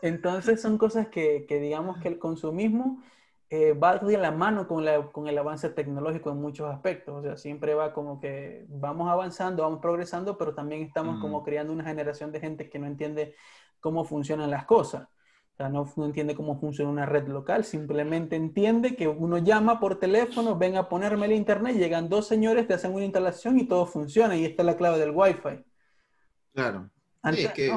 [0.00, 3.02] Entonces son cosas que, que, digamos que el consumismo
[3.50, 7.14] eh, va de la mano con, la, con el avance tecnológico en muchos aspectos.
[7.18, 11.70] O sea, siempre va como que vamos avanzando, vamos progresando, pero también estamos como creando
[11.70, 13.34] una generación de gente que no entiende
[13.80, 15.06] cómo funcionan las cosas.
[15.56, 19.98] O sea, no, entiende cómo funciona una red local, simplemente entiende que uno llama por
[19.98, 23.86] teléfono, ven a ponerme el internet, llegan dos señores, te hacen una instalación y todo
[23.86, 25.64] funciona, y esta es la clave del Wi-Fi.
[26.52, 26.90] Claro.
[27.24, 27.74] es que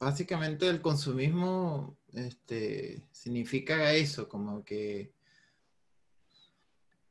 [0.00, 5.12] básicamente el consumismo este, significa eso, como que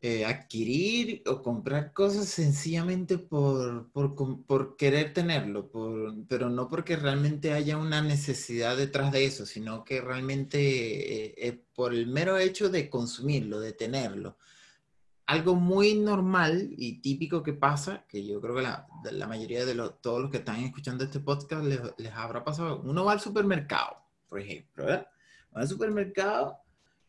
[0.08, 5.72] eh, adquirir o comprar cosas sencillamente por, por, querer tenerlo,
[6.30, 11.64] pero no porque realmente haya una necesidad detrás de eso, sino que realmente es eh,
[11.74, 14.38] por el mero hecho de consumirlo, de tenerlo.
[15.26, 20.00] Algo muy normal y típico que pasa, que yo creo que la, mayoría de los,
[20.02, 23.98] todos los que están escuchando este podcast les, habrá pasado, uno va al supermercado,
[24.30, 24.86] por ejemplo.
[24.86, 25.08] Va
[25.62, 26.60] al supermercado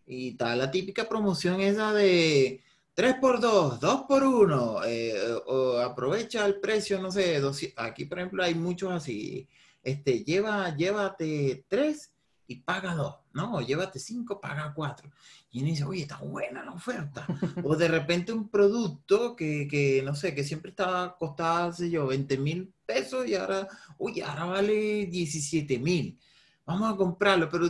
[0.06, 2.62] y está la típica promoción esa de
[2.96, 7.42] 3 por 2, 2 por 1, eh, o aprovecha el precio, no sé,
[7.76, 9.46] aquí por ejemplo hay muchos así,
[9.82, 12.12] este, lleva, llévate 3
[12.46, 13.60] y paga 2, ¿no?
[13.60, 15.10] llévate 5, paga 4.
[15.50, 17.26] Y uno dice, oye, está buena la oferta.
[17.62, 22.06] o de repente un producto que, que, no sé, que siempre estaba, costaba, sé yo,
[22.06, 26.18] 20 mil pesos y ahora, uy, ahora vale 17 mil.
[26.64, 27.68] Vamos a comprarlo, pero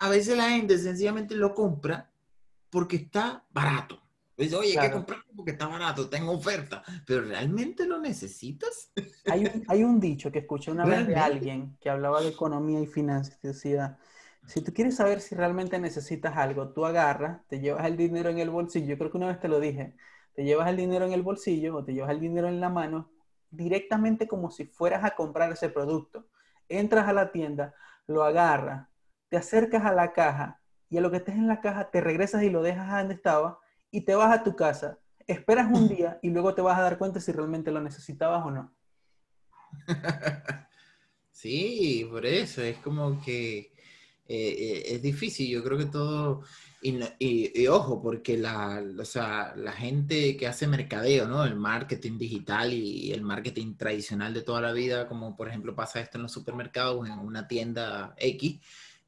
[0.00, 2.10] a veces la gente sencillamente lo compra
[2.70, 4.03] porque está barato.
[4.36, 8.92] Dice, oye, hay que comprarlo porque está barato, tengo oferta, pero ¿realmente lo necesitas?
[9.26, 12.80] Hay un, hay un dicho que escuché una vez de alguien que hablaba de economía
[12.80, 13.96] y finanzas, que decía,
[14.46, 18.38] si tú quieres saber si realmente necesitas algo, tú agarras, te llevas el dinero en
[18.38, 19.94] el bolsillo, yo creo que una vez te lo dije,
[20.34, 23.10] te llevas el dinero en el bolsillo o te llevas el dinero en la mano
[23.50, 26.26] directamente como si fueras a comprar ese producto.
[26.68, 27.74] Entras a la tienda,
[28.06, 28.88] lo agarras,
[29.28, 32.42] te acercas a la caja y a lo que estés en la caja te regresas
[32.42, 33.60] y lo dejas donde estaba
[33.94, 36.98] y te vas a tu casa, esperas un día y luego te vas a dar
[36.98, 38.74] cuenta si realmente lo necesitabas o no.
[41.30, 43.72] Sí, por eso, es como que eh,
[44.28, 46.42] eh, es difícil, yo creo que todo,
[46.80, 51.44] y, ojo, porque la, la gente que hace mercadeo, ¿no?
[51.44, 56.00] El marketing digital y, el marketing tradicional de toda la vida, como por ejemplo pasa
[56.00, 58.60] esto en los supermercados o en una tienda X,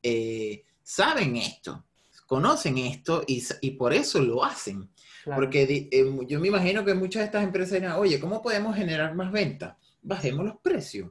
[0.02, 1.86] eh, saben esto
[2.26, 4.90] conocen esto y, y por eso lo hacen.
[5.34, 9.14] Porque eh, yo me imagino que muchas de estas empresas dirán, oye, ¿cómo podemos generar
[9.14, 9.74] más ventas?
[10.02, 11.10] Bajemos los precios.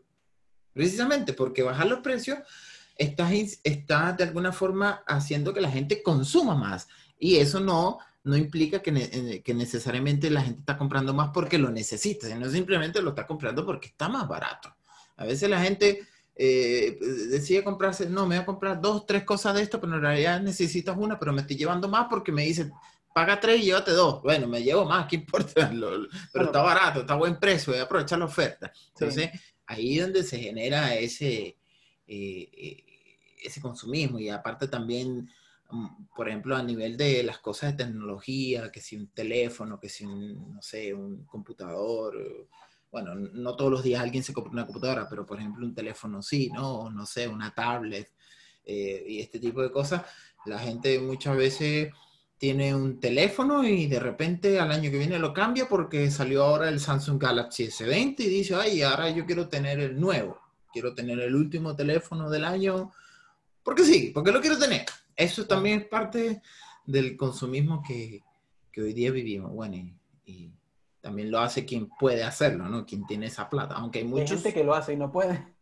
[0.72, 2.40] Precisamente porque bajar los precios
[2.98, 3.30] está,
[3.64, 6.88] está de alguna forma haciendo que la gente consuma más.
[7.20, 11.70] Y eso no, no implica que, que, necesariamente la gente está comprando más porque lo
[11.70, 14.74] necesita, sino simplemente lo está comprando porque está más barato.
[15.18, 16.98] A veces la gente eh,
[17.30, 20.42] decide comprarse, no, me voy a comprar dos, tres cosas de esto, pero en realidad
[20.42, 22.74] necesitas una, pero me estoy llevando más porque me dicen,
[23.14, 24.22] paga tres y llévate dos.
[24.22, 25.72] Bueno, me llevo más, ¿qué importa?
[26.34, 28.72] pero está barato, está a buen precio, voy a aprovechar la oferta.
[28.90, 29.30] Entonces,
[29.66, 31.58] ahí es donde se genera ese,
[32.08, 32.84] eh, eh,
[33.42, 35.30] ese consumismo y aparte también,
[35.70, 39.88] mm, por ejemplo, a nivel de las cosas de tecnología, que si un teléfono, que
[39.88, 42.18] si un, no sé, un computador
[42.96, 46.22] bueno, no todos los días alguien se compra una computadora, pero por ejemplo un teléfono
[46.22, 46.90] sí, ¿no?
[46.90, 48.10] No sé, una tablet
[48.64, 50.04] eh, y este tipo de cosas.
[50.46, 51.92] La gente muchas veces
[52.38, 56.70] tiene un teléfono y de repente al año que viene lo cambia porque salió ahora
[56.70, 60.40] el Samsung Galaxy S20 y dice, ay, ahora yo quiero tener el nuevo,
[60.72, 62.94] quiero tener el último teléfono del año,
[63.62, 64.86] porque sí, porque lo quiero tener.
[65.18, 66.42] Eso también es parte
[66.86, 68.24] del consumismo que,
[68.72, 69.52] que hoy día vivimos.
[69.52, 69.76] Bueno,
[70.24, 70.50] y
[71.06, 72.84] también lo hace quien puede hacerlo, ¿no?
[72.84, 73.76] Quien tiene esa plata.
[73.76, 74.32] Aunque hay muchos...
[74.32, 75.54] Hay gente que lo hace y no puede.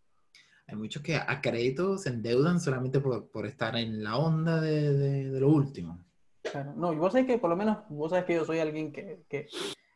[0.67, 4.93] Hay muchos que a crédito se endeudan solamente por, por estar en la onda de,
[4.93, 5.99] de, lo último.
[6.43, 8.93] Claro, no, y vos sabés que por lo menos, vos sabés que yo soy alguien
[8.93, 9.47] que, que,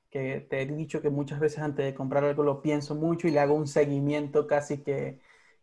[0.10, 3.32] que te he dicho que muchas veces antes de comprar algo lo pienso mucho y
[3.32, 5.22] le hago un seguimiento casi que,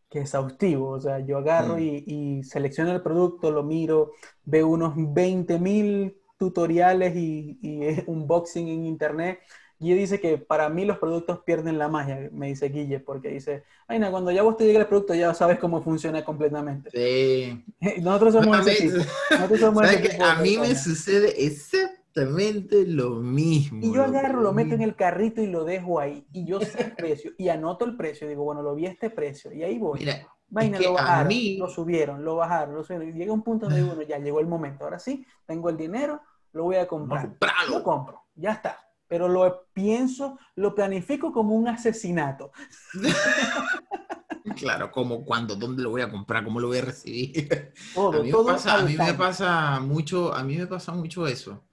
[0.09, 0.93] que exhaustivo.
[0.93, 1.81] O sea, yo agarro mm.
[1.81, 4.13] y, y, selecciono el producto, lo miro,
[4.45, 9.41] veo unos 20 mil tutoriales y, y unboxing en internet
[9.79, 13.65] Guille dice que para mí los productos pierden la magia, me dice Guille, porque dice,
[13.89, 16.91] ay, no, cuando ya vos te llegue el producto ya sabes cómo funciona completamente.
[16.91, 17.65] Sí.
[18.03, 23.85] Nosotros somos ese Nosotros somos ese A mí me sucede exactamente lo mismo.
[23.85, 26.25] Y yo agarro, lo meto en el carrito y lo dejo ahí.
[26.33, 27.33] Y yo sé el precio.
[27.37, 28.29] Y anoto el precio.
[28.29, 29.53] Digo, bueno, lo vi a este precio.
[29.53, 29.99] Y ahí voy.
[29.99, 33.09] Mira, Vaina, lo bajaron, lo subieron, lo bajaron, lo subieron.
[33.09, 34.85] Y llega un punto donde uno ya llegó el momento.
[34.85, 36.21] Ahora sí, tengo el dinero,
[36.53, 37.37] lo voy a comprar.
[37.69, 38.23] Lo compro.
[38.37, 42.53] Ya está pero lo pienso, lo planifico como un asesinato.
[44.57, 47.73] Claro, como cuando, dónde lo voy a comprar, cómo lo voy a recibir.
[47.97, 51.65] a, mí me pasa, a, mí me pasa, mucho, a mí me pasa mucho eso.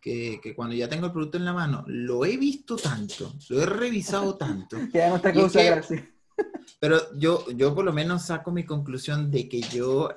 [0.00, 3.62] Que, que, cuando ya tengo el producto en la mano, lo he visto tanto, lo
[3.62, 4.76] he revisado tanto.
[4.92, 5.96] que ya no está cosa así.
[6.80, 10.10] Pero yo, yo por lo menos saco mi conclusión de que yo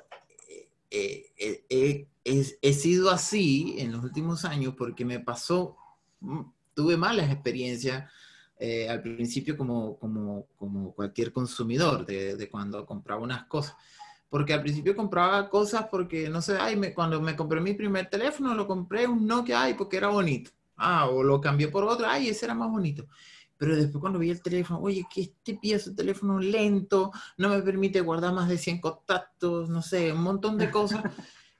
[0.89, 5.78] eh, eh, eh, he sido así en los últimos años porque me pasó
[6.73, 8.09] tuve malas experiencias
[8.59, 13.75] eh, al principio como, como, como cualquier consumidor de, de, cuando compraba unas cosas.
[14.29, 18.09] Porque al principio compraba cosas porque, no sé, ay, me, cuando me compré mi primer
[18.09, 20.51] teléfono, lo compré un Nokia, ay, porque era bonito.
[20.75, 23.05] Ah, o lo cambié por otro, ay, ese era más bonito.
[23.57, 28.01] Pero después cuando vi el teléfono, oye, que este pieza teléfono lento, no me permite
[28.01, 31.03] guardar más de 100 contactos, no sé, un montón de cosas.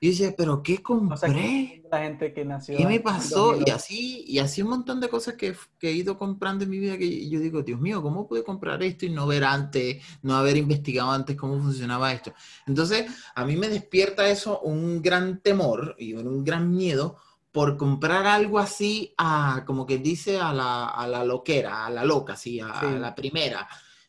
[0.04, 1.82] Y dice, pero ¿qué compré?
[1.90, 2.76] la gente que nació.
[2.76, 3.56] ¿Qué me pasó?
[3.58, 6.78] Y así, y así un montón de cosas que, que, he ido comprando en mi
[6.78, 10.36] vida que yo digo, Dios mío, ¿cómo pude comprar esto y no ver antes, no
[10.36, 12.34] haber investigado antes cómo funcionaba esto?
[12.66, 17.16] Entonces, a mí me despierta eso un gran temor y un gran miedo
[17.50, 22.04] por comprar algo así, a, como que dice, a la, a la loquera, a la
[22.04, 22.98] loca, así, a, Sí.
[22.98, 23.66] la primera.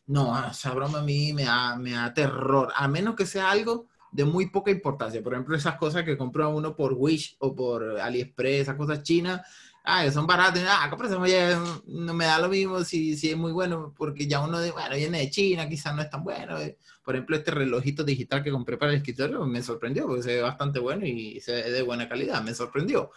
[0.08, 3.86] No, esa broma a mí me da, me da terror, a menos que sea algo
[4.16, 5.22] de muy poca importancia.
[5.22, 9.42] Por ejemplo, esas cosas que compra uno por Wish o por AliExpress, esas cosas chinas,
[9.84, 11.54] ah, son baratas, ah, oye,
[11.86, 14.96] no me da lo mismo si, si es muy bueno, porque ya uno, de, bueno,
[14.96, 16.56] viene de China, quizás no es tan bueno.
[17.04, 20.40] Por ejemplo, este relojito digital que compré para el escritorio me sorprendió, porque se ve
[20.40, 23.10] bastante bueno y se ve de buena calidad, me sorprendió.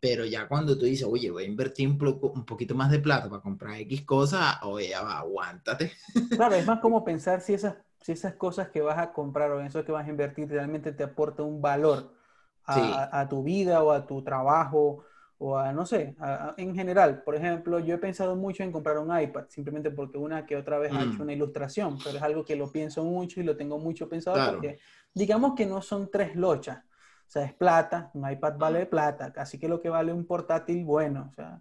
[0.00, 3.00] Pero ya cuando tú dices, oye, voy a invertir un, poco, un poquito más de
[3.00, 5.92] plata para comprar X cosas, oye, ya va, aguántate.
[6.30, 9.60] Claro, es más como pensar si esas, si esas cosas que vas a comprar o
[9.60, 12.14] en eso que vas a invertir realmente te aporta un valor
[12.64, 12.92] a, Sí.
[13.04, 15.04] a- a tu vida o a tu trabajo
[15.38, 17.22] o a, no sé, a- en general.
[17.24, 20.78] Por ejemplo, yo he pensado mucho en comprar un iPad, simplemente porque una que otra
[20.78, 21.04] vez ha Mm.
[21.04, 24.36] hecho una ilustración, pero es algo que lo pienso mucho y lo tengo mucho pensado
[24.36, 24.52] Claro.
[24.52, 24.78] porque
[25.14, 26.78] digamos que no son tres lochas.
[27.26, 30.84] O sea, es plata, un iPad vale plata, así que lo que vale un portátil
[30.84, 31.60] bueno, o sea,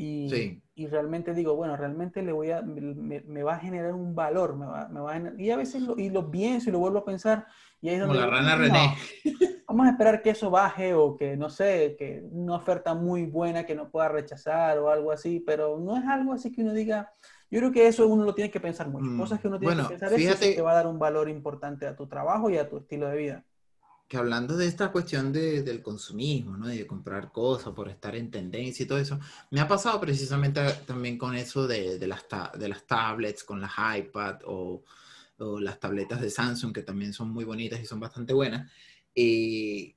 [0.00, 0.62] y, Sí.
[0.74, 4.56] y realmente digo, bueno, realmente le voy a, me, me va a generar un valor,
[4.56, 6.78] me va, me va a gener- y a veces lo, y lo pienso y lo
[6.78, 7.46] vuelvo a pensar,
[7.80, 8.94] y ahí es Como donde la digo, rana "No, René.
[9.68, 13.64] Vamos a esperar que eso baje o que, no sé, que una oferta muy buena
[13.66, 17.12] que no pueda rechazar o algo así, pero no es algo así que uno diga,
[17.50, 19.74] yo creo que eso uno lo tiene que pensar mucho, Mm, cosas que uno tiene
[19.74, 22.50] bueno, que pensar es fíjate- te va a dar un valor importante a tu trabajo
[22.50, 23.44] y a tu estilo de vida.
[24.10, 26.72] Que hablando de esta cuestión de- del consumismo, ¿no?
[26.72, 29.20] Y de comprar cosas por estar en tendencia y todo eso,
[29.52, 33.60] me ha pasado precisamente también con eso de, de las, ta- de las tablets, con
[33.60, 34.84] las iPad o,
[35.38, 38.70] o las tabletas de Samsung, que también son muy bonitas y son bastante buenas.
[39.14, 39.96] Y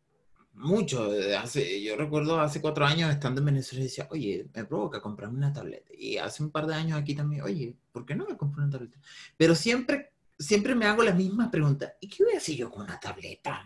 [0.54, 4.66] mucho, de hace, yo recuerdo hace cuatro años estando en Venezuela y decía, oye, me
[4.66, 5.92] provoca comprarme una tableta.
[5.98, 8.72] Y hace un par de años aquí también, oye, ¿por qué no me compro una
[8.72, 9.00] tableta?
[9.38, 10.13] Pero siempre,
[10.44, 13.66] siempre me hago la misma pregunta, ¿y qué voy a hacer yo con una tableta?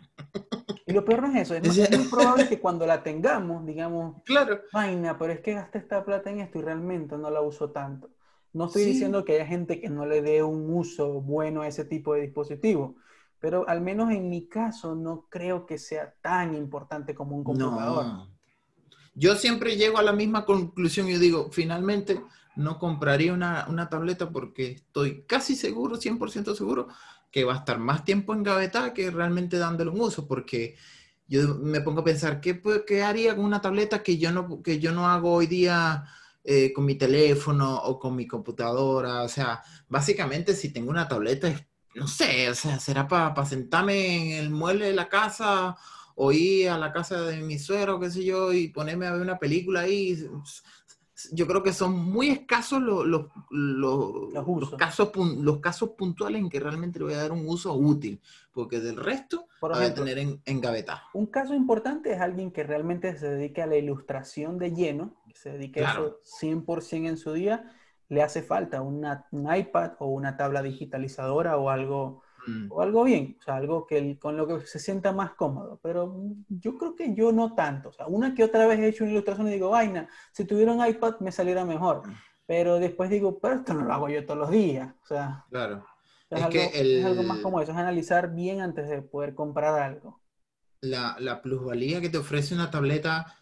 [0.85, 3.65] Y lo peor no es eso, es, más- es muy probable que cuando la tengamos,
[3.65, 7.41] digamos, Claro, vaina, pero es que gasté esta plata en esto y realmente no la
[7.41, 8.09] uso tanto.
[8.53, 8.91] No estoy Sí.
[8.93, 12.21] diciendo que haya gente que no le dé un uso bueno a ese tipo de
[12.21, 12.95] dispositivo,
[13.39, 18.05] pero al menos en mi caso no creo que sea tan importante como un computador.
[18.05, 18.37] no.
[19.13, 21.07] Yo siempre llego a la misma conclusión.
[21.07, 22.21] Yo digo, finalmente
[22.57, 26.87] no compraría una, una tableta porque estoy casi seguro, 100% seguro,
[27.31, 30.27] que va a estar más tiempo engavetada que realmente dándole un uso.
[30.27, 30.75] Porque
[31.27, 34.79] yo me pongo a pensar, ¿qué, qué haría con una tableta que yo no, que
[34.79, 36.05] yo no hago hoy día
[36.43, 39.23] eh, con mi teléfono o con mi computadora?
[39.23, 41.49] O sea, básicamente si tengo una tableta,
[41.95, 45.75] no sé, o sea, será para sentarme en el mueble de la casa
[46.15, 49.21] o ir a la casa de mi suegro, qué sé yo, y ponerme a ver
[49.21, 50.17] una película ahí.
[51.31, 53.05] Yo creo que son muy escasos los,
[53.49, 58.21] los, casos, los casos puntuales en que realmente le voy a dar un uso útil,
[58.51, 61.03] porque del resto Por la voy a ejemplo, tener en, engavetada.
[61.13, 65.35] Un caso importante es alguien que realmente se dedique a la ilustración de lleno, que
[65.35, 66.19] se dedique a Claro.
[66.23, 67.73] eso 100% en su día,
[68.09, 72.71] le hace falta una, un iPad o una tabla digitalizadora o algo, Mm.
[72.71, 75.79] o algo bien, o sea, algo que él- con lo que se sienta más cómodo.
[75.83, 77.89] Pero mm, yo creo que yo no tanto.
[77.89, 80.71] O sea, una que otra vez he hecho una ilustración y digo, vaina, si tuviera
[80.73, 82.03] un iPad me saliera mejor.
[82.45, 84.93] Pero después digo, pero esto no lo hago yo todos los días.
[85.03, 85.85] O sea, Claro.
[86.29, 89.01] es, Es algo, que es algo más el- como eso, es analizar bien antes de
[89.01, 90.21] poder comprar algo.
[90.81, 93.35] la, la plusvalía que te ofrece una tableta,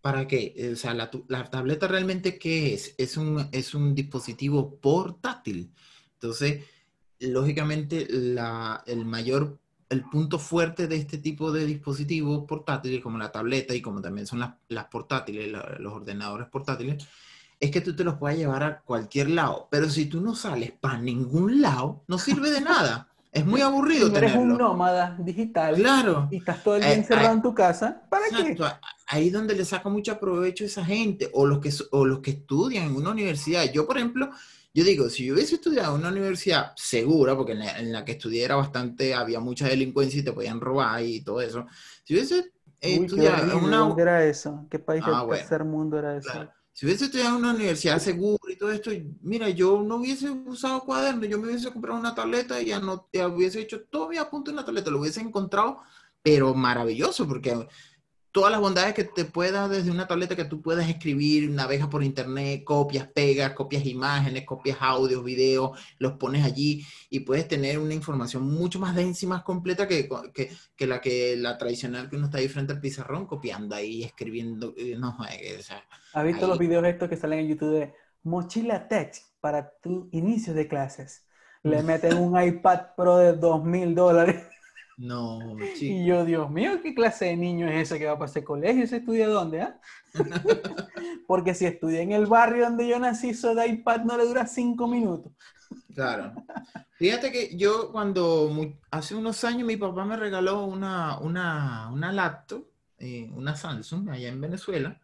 [0.00, 0.52] ¿para qué?
[0.56, 2.94] Eh, O sea, la, la tableta realmente, ¿qué es?
[2.98, 5.72] Es un, es un dispositivo portátil.
[6.14, 6.64] Entonces,
[7.20, 13.32] lógicamente, la, el mayor, el punto fuerte de este tipo de dispositivos portátiles, como la
[13.32, 17.06] tableta y como también son las, las portátiles, la- los ordenadores portátiles,
[17.58, 19.68] es que tú te los puedes llevar a cualquier lado.
[19.70, 23.08] Pero si tú no sales para ningún lado, no sirve de nada.
[23.32, 26.28] Es muy aburrido Si eres un nómada digital Claro.
[26.30, 28.72] y estás todo el día Eh, encerrado eh, en tu casa, ¿para Exacto, qué?
[29.06, 32.30] ahí es donde le saca mucho provecho esa gente, o los que, o los que
[32.32, 33.70] estudian en una universidad.
[33.72, 34.30] Yo, por ejemplo,
[34.72, 38.04] yo digo, si yo hubiese estudiado en una universidad segura, porque en la, en la
[38.04, 41.66] que estudié era bastante, había mucha delincuencia y te podían robar y todo eso.
[42.04, 44.66] Si hubiese eh, Uy, estudiado en una, ¿dónde era eso?
[44.70, 46.38] ¿Qué país Ah, del bueno, tercer mundo era eso?
[46.38, 48.90] claro, si hubiese estudiado en una universidad segura y todo esto,
[49.22, 53.08] mira, yo no hubiese usado cuadernos, yo me hubiese comprado una tableta y ya no
[53.12, 55.82] ya hubiese hecho todo mi apunte en una tableta, lo hubiese encontrado,
[56.22, 57.66] pero maravilloso, porque
[58.32, 62.02] todas las bondades que te pueda desde una tableta que tú puedas escribir, navegas por
[62.04, 67.94] internet, copias, pegas, copias imágenes, copias audios, videos, los pones allí y puedes tener una
[67.94, 72.16] información mucho más densa y más completa que, que, que la que la tradicional que
[72.16, 76.46] uno está ahí frente al pizarrón copiando ahí, escribiendo, eh, no, o sea, ¿Has visto
[76.46, 76.48] ahí.
[76.48, 81.26] los videos estos que salen en YouTube de mochila tech para tu inicio de clases?
[81.62, 84.44] Le meten un iPad Pro de dos mil dólares.
[85.00, 86.04] No, Y chico.
[86.04, 88.84] yo, Dios mío, ¿qué clase de niño es ese que va para ese colegio?
[88.84, 89.80] ¿Ese estudia dónde, ah?
[91.26, 94.46] Porque si estudia en el barrio donde yo nací, eso de iPad no le dura
[94.46, 95.32] cinco minutos.
[95.94, 96.34] Claro.
[96.98, 98.50] Fíjate que yo cuando
[98.90, 102.66] hace unos años mi papá me regaló una, una, una laptop,
[102.98, 105.00] eh, una Samsung allá en Venezuela,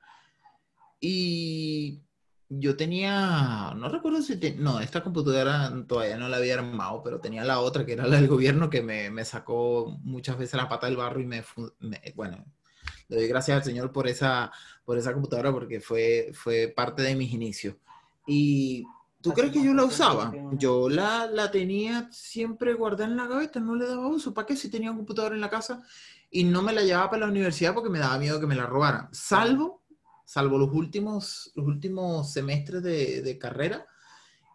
[1.01, 2.06] y
[2.49, 7.21] yo tenía, no recuerdo si, te- no, esta computadora todavía no la había armado, pero
[7.21, 10.69] tenía la otra que era la del gobierno que me, me sacó muchas veces la
[10.69, 11.45] pata del barro y me,
[11.81, 12.45] me- bueno,
[13.09, 14.51] le doy gracias al Señor por esa,
[14.85, 17.77] por esa computadora porque fue, fue parte de mis inicios.
[18.27, 18.85] Y
[19.21, 20.33] ¿Tú crees que yo la usaba?
[20.53, 24.33] Yo la, la tenía siempre guardada en la gaveta, no le daba uso.
[24.33, 25.83] ¿Para qué si tenía un computador en la casa?
[26.31, 28.67] Y no me la llevaba para la universidad porque me daba miedo que me la
[28.67, 29.09] robaran.
[29.13, 29.83] Salvo,
[30.27, 33.87] salvo los últimos, los últimos semestres de, de carrera,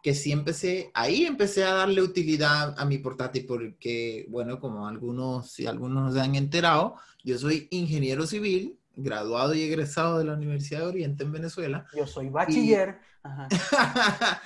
[0.04, 5.50] que sí empecé, ahí empecé a darle utilidad a mi portátil porque, bueno, como algunos,
[5.52, 10.34] si algunos no se han enterado, yo soy ingeniero civil, graduado y egresado de la
[10.34, 11.86] Universidad de Oriente en Venezuela.
[11.96, 13.00] Yo soy bachiller.
[13.24, 13.48] Ajá.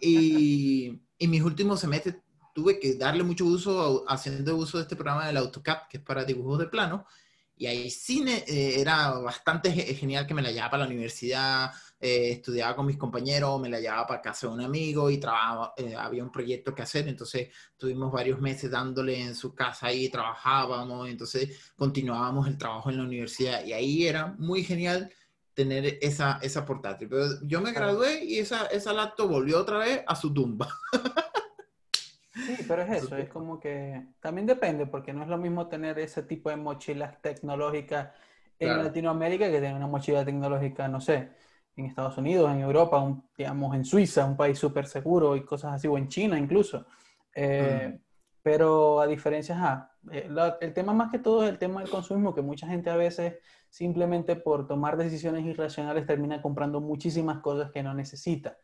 [0.00, 2.16] y, y mis últimos semestres
[2.52, 6.24] tuve que darle mucho uso haciendo uso de este programa del AutoCAD, que es para
[6.24, 7.06] dibujos de plano.
[7.56, 10.88] Y ahí sí ne- eh, era bastante ge- genial que me la llevaba para la
[10.90, 15.18] universidad, eh, estudiaba con mis compañeros, me la llevaba para casa de un amigo y
[15.18, 17.48] trabajaba, eh, había un proyecto que hacer, entonces
[17.78, 23.04] tuvimos varios meses dándole en su casa ahí, trabajábamos, entonces continuábamos el trabajo en la
[23.04, 25.10] universidad y ahí era muy genial
[25.54, 27.08] tener esa, esa portátil.
[27.08, 30.68] Pero yo me gradué y esa, esa laptop volvió otra vez a su tumba.
[32.44, 35.98] Sí, pero es eso, es como que también depende, porque no es lo mismo tener
[35.98, 38.10] ese tipo de mochilas tecnológicas
[38.58, 38.82] en Claro.
[38.84, 41.30] Latinoamérica que tener una mochila tecnológica, no sé,
[41.76, 45.74] en Estados Unidos, en Europa, un- digamos en Suiza, un país súper seguro y cosas
[45.74, 46.86] así, o en China incluso.
[47.34, 47.98] Eh,
[48.42, 51.90] Pero a diferencia, ajá, eh, la- el tema más que todo es el tema del
[51.90, 57.72] consumismo, que mucha gente a veces simplemente por tomar decisiones irracionales termina comprando muchísimas cosas
[57.72, 58.56] que no necesita.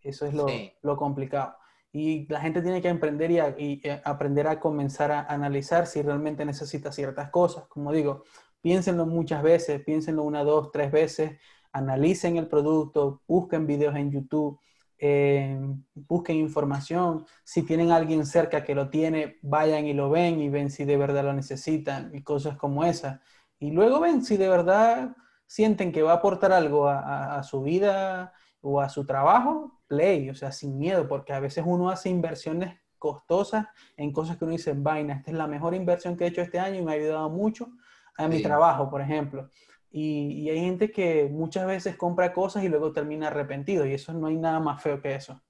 [0.00, 0.72] Eso es lo, Sí.
[0.82, 1.56] lo complicado.
[1.92, 6.44] Y la gente tiene que aprender y, eh, aprender a comenzar a analizar si realmente
[6.44, 7.64] necesita ciertas cosas.
[7.68, 8.24] Como digo,
[8.60, 11.38] piénsenlo muchas veces, piénsenlo una, dos, tres veces,
[11.72, 14.60] analicen el producto, busquen videos en YouTube,
[14.98, 15.58] eh,
[15.94, 17.26] busquen información.
[17.44, 20.96] Si tienen alguien cerca que lo tiene, vayan y lo ven y ven si de
[20.96, 23.20] verdad lo necesitan y cosas como esas.
[23.58, 25.16] Y luego ven si de verdad
[25.46, 30.34] sienten que va a aportar algo a su vida o a su trabajo, play, o
[30.34, 34.72] sea, sin miedo, porque a veces uno hace inversiones costosas en cosas que uno dice,
[34.74, 37.30] vaina, esta es la mejor inversión que he hecho este año y me ha ayudado
[37.30, 37.68] mucho
[38.16, 38.42] a mi Sí.
[38.42, 39.48] trabajo, por ejemplo.
[39.90, 44.12] Y, y hay gente que muchas veces compra cosas y luego termina arrepentido y eso
[44.12, 45.40] no hay nada más feo que eso.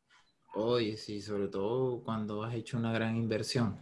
[0.55, 3.79] Oye, sí, sobre todo cuando has hecho una gran inversión.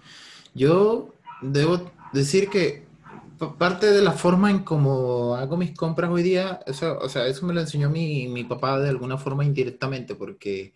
[0.55, 1.09] Yo
[1.41, 1.81] debo
[2.13, 2.87] decir que
[3.39, 7.47] parte de la forma en cómo hago mis compras hoy día, eso, o sea, eso
[7.47, 10.73] me lo enseñó mi, mi papá de alguna forma indirectamente, porque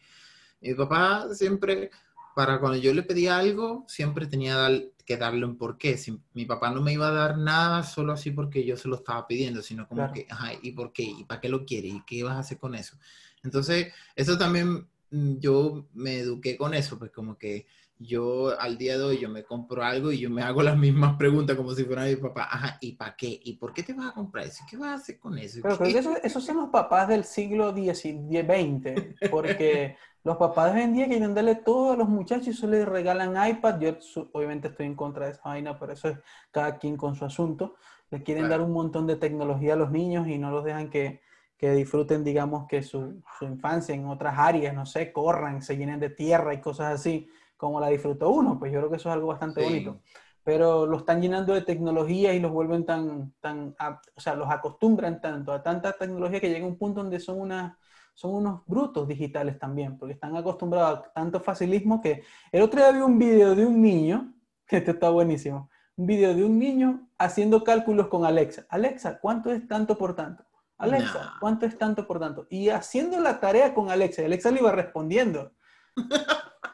[0.60, 1.90] mi papá siempre,
[2.34, 4.68] para cuando yo le pedía algo, siempre tenía
[5.04, 5.96] que darle un porqué.
[5.98, 8.96] Si, mi papá no me iba a dar nada solo así porque yo se lo
[8.96, 10.12] estaba pidiendo, sino como Claro.
[10.12, 11.02] que, ajá, ¿y por qué?
[11.02, 11.88] ¿Y para qué lo quiere?
[11.88, 12.96] ¿Y qué vas a hacer con eso?
[13.42, 17.66] Entonces, eso también mm, yo me eduqué con eso, pues como que
[18.00, 21.16] yo al día de hoy yo me compro algo y yo me hago las mismas
[21.18, 23.40] preguntas como si fuera mi papá, ajá, ¿y para qué?
[23.44, 24.64] ¿Y por qué te vas a comprar eso?
[24.68, 25.60] ¿Qué vas a hacer con eso?
[25.60, 30.72] Pero creo ¿Qué- que eso- esos son los papás del siglo XX, porque los papás
[30.74, 33.78] de hoy en día quieren darle todo a los muchachos y solo les regalan iPad.
[33.80, 33.96] Yo
[34.32, 36.18] obviamente estoy en contra de esa vaina, pero eso es
[36.50, 37.76] cada quien con su asunto.
[38.10, 38.48] Les quieren Claro.
[38.48, 41.20] dar un montón de tecnología a los niños y no los dejan que,
[41.58, 46.00] que disfruten, digamos, que su, su infancia en otras áreas, no sé, corran, se llenen
[46.00, 47.30] de tierra y cosas así,
[47.60, 48.58] como la disfrutó uno.
[48.58, 49.66] Pues yo creo que eso es algo bastante Sí.
[49.66, 50.00] bonito
[50.42, 54.48] pero lo están llenando de tecnología y los vuelven tan, tan, a- o sea, los
[54.50, 57.78] acostumbran tanto a tanta tecnología que llega un punto donde son, una,
[58.14, 62.90] son unos brutos digitales también, porque están acostumbrados a tanto facilismo que el otro día
[62.90, 64.32] vi un video de un niño,
[64.66, 68.64] que este está buenísimo, un video de un niño haciendo cálculos con Alexa.
[68.70, 70.42] Alexa, ¿cuánto es tanto por tanto?
[70.78, 71.38] Alexa, Nah.
[71.38, 72.46] ¿cuánto es tanto por tanto?
[72.48, 75.52] Y haciendo la tarea con Alexa, y Alexa le iba respondiendo.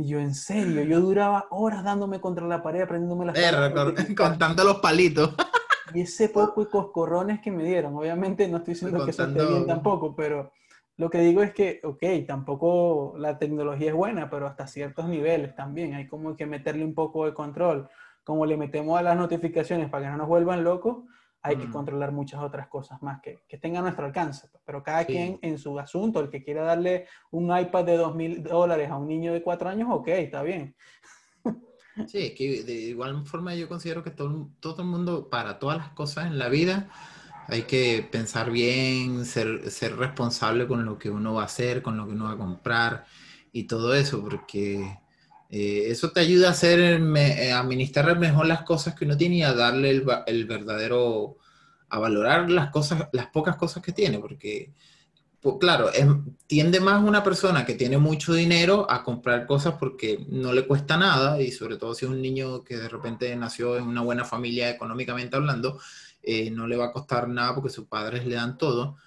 [0.00, 4.30] Y yo, en serio, yo duraba horas dándome contra la pared, aprendiéndome las multiplicar.
[4.30, 5.34] contando los palitos.
[5.92, 7.96] Y ese poco de coscorrones que me dieron.
[7.96, 10.52] Obviamente no estoy diciendo que eso esté bien tampoco, pero
[10.96, 15.56] lo que digo es que, ok, tampoco la tecnología es buena, pero hasta ciertos niveles
[15.56, 15.94] también.
[15.94, 17.88] Hay como que meterle un poco de control.
[18.22, 20.98] Como le metemos a las notificaciones para que no nos vuelvan locos,
[21.42, 21.72] hay que Mm.
[21.72, 24.48] controlar muchas otras cosas más que, que tengan a nuestro alcance.
[24.48, 24.62] pues.
[24.66, 25.12] Pero cada Sí.
[25.12, 28.96] quien en su asunto, el que quiera darle un iPad de dos mil dólares a
[28.96, 30.74] un niño de cuatro años, ok, está bien.
[32.06, 35.76] Sí, es que de igual forma yo considero que todo, todo el mundo, para todas
[35.78, 36.88] las cosas en la vida,
[37.48, 41.96] hay que pensar bien, ser, ser responsable con lo que uno va a hacer, con
[41.96, 43.04] lo que uno va a comprar
[43.52, 44.98] y todo eso, porque
[45.50, 49.42] eh, eso te ayuda a hacer, me, administrar mejor las cosas que uno tiene y
[49.42, 51.38] a darle el, el verdadero,
[51.88, 54.72] a valorar las cosas, las pocas cosas que tiene, porque
[55.40, 55.90] pues, claro,
[56.46, 60.98] tiende más una persona que tiene mucho dinero a comprar cosas porque no le cuesta
[60.98, 64.24] nada y sobre todo si es un niño que de repente nació en una buena
[64.26, 65.80] familia económicamente hablando,
[66.22, 68.98] eh, no le va a costar nada porque sus padres le dan todo.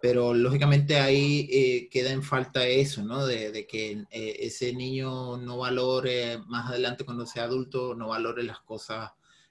[0.00, 3.26] Pero lógicamente ahí eh, queda en falta eso, ¿no?
[3.26, 8.60] De, que eh, ese niño no valore más adelante cuando sea adulto, no valore las
[8.60, 9.10] cosas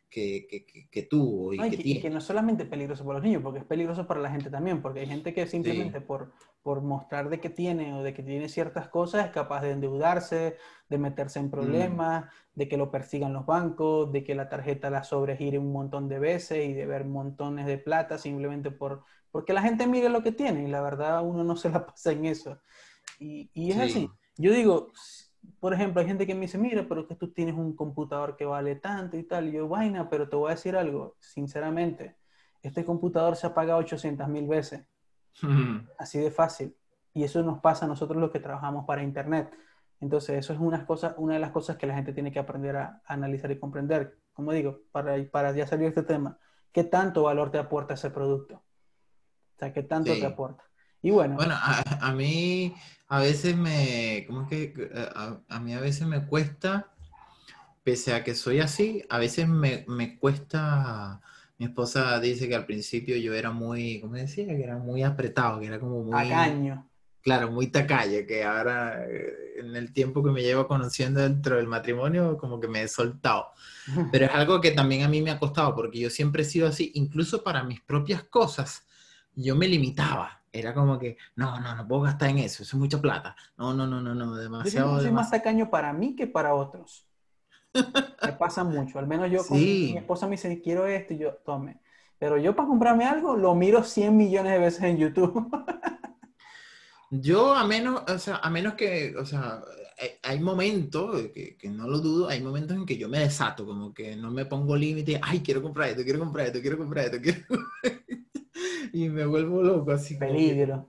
[0.10, 2.02] que, que, que, tuvo y, que, tiene.
[2.02, 4.82] que no es solamente peligroso para los niños, porque es peligroso para la gente también,
[4.82, 6.32] porque hay gente que simplemente por,
[6.64, 10.58] por mostrar de que tiene o de que tiene ciertas cosas es capaz de endeudarse,
[10.90, 11.52] de meterse en mm.
[11.52, 12.26] problemas,
[12.56, 16.20] de que lo persigan los bancos, de que la tarjeta la sobregire un montón de
[16.20, 20.32] veces y de ver montones de plata simplemente por porque la gente mire lo que
[20.32, 22.60] tiene y la verdad uno no se la pasa en eso.
[23.20, 24.10] Y, y es así.
[24.38, 24.92] Yo digo,
[25.60, 28.46] por ejemplo, hay gente que me dice, mira, pero que tú tienes un computador que
[28.46, 29.48] vale tanto y tal.
[29.48, 32.16] Y yo, vaina, pero te voy a decir algo, sinceramente,
[32.62, 34.86] este computador se ha pagado 800 mil veces.
[35.98, 36.76] Así de fácil.
[37.14, 39.52] Y eso nos pasa a nosotros los que trabajamos para Internet.
[40.00, 42.76] Entonces, eso es una, cosa, una de las cosas que la gente tiene que aprender
[42.76, 44.20] a, analizar y comprender.
[44.34, 46.38] Como digo, para, para ya salir de este tema,
[46.72, 48.62] ¿qué tanto valor te aporta ese producto?
[49.58, 50.64] O sea, ¿qué tanto te aporta?
[51.02, 51.36] Y bueno.
[51.36, 52.76] Bueno, a, mí
[53.08, 54.72] a veces me, ¿cómo que?
[55.50, 56.92] A, mí a veces me cuesta,
[57.84, 61.22] pese a que soy así, a veces me, me cuesta,
[61.58, 64.46] mi esposa dice que al principio yo era muy, ¿cómo decía?
[64.46, 66.12] Que era muy apretado, que era como muy...
[66.12, 66.88] Tacaño.
[67.24, 71.68] Claro, muy tacaño, que ahora eh, en el tiempo que me llevo conociendo dentro del
[71.68, 73.48] matrimonio, como que me he soltado.
[74.12, 76.68] Pero es algo que también a mí me ha costado, porque yo siempre he sido
[76.68, 78.87] así, incluso para mis propias cosas,
[79.38, 82.80] yo me limitaba era como que, no, no, no puedo gastar en eso, eso es
[82.80, 83.36] mucha plata.
[83.58, 85.00] No, no, no, no, no, demasiado.
[85.02, 87.06] Soy más tacaño para mí que para otros.
[87.74, 91.34] me pasa mucho, al menos yo con mi esposa me dice, quiero esto, y yo,
[91.46, 91.80] tome.
[92.18, 95.48] Pero yo para comprarme algo lo miro 100 millones de veces en YouTube.
[97.12, 99.62] yo a menos, o sea, a menos que, o sea,
[100.24, 103.94] hay, momentos, que, que, no lo dudo, hay momentos en que yo me desato, como
[103.94, 107.22] que no me pongo límite, ay, quiero comprar esto, quiero comprar esto, quiero comprar esto,
[107.22, 107.40] quiero
[108.94, 110.16] y me vuelvo loco así.
[110.16, 110.88] Peligro.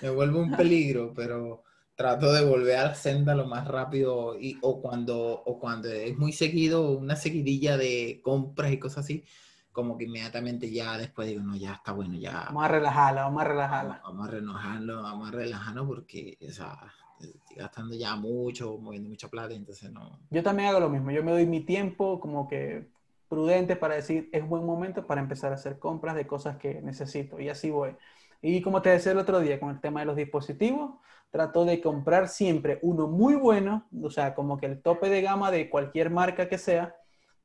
[0.00, 1.62] Me vuelvo un peligro, pero
[1.94, 6.16] trato de volver a la senda lo más rápido y, o, cuando, o cuando es
[6.18, 9.24] muy seguido, una seguidilla de compras y cosas así,
[9.70, 12.44] como que inmediatamente ya después digo, no, ya está bueno, ya.
[12.46, 14.00] Vamos a relajarla, vamos a relajarla.
[14.04, 16.78] Vamos a relajarlo, vamos a relajarlo porque, o sea,
[17.20, 20.18] estoy gastando ya mucho, moviendo mucha plata, entonces no.
[20.30, 22.90] Yo también hago lo mismo, yo me doy mi tiempo como que
[23.32, 27.40] prudente para decir, es buen momento para empezar a hacer compras de cosas que necesito.
[27.40, 27.96] Y así voy.
[28.42, 30.96] Y como te decía el otro día con el tema de los dispositivos,
[31.30, 35.50] trato de comprar siempre uno muy bueno, o sea, como que el tope de gama
[35.50, 36.94] de cualquier marca que sea,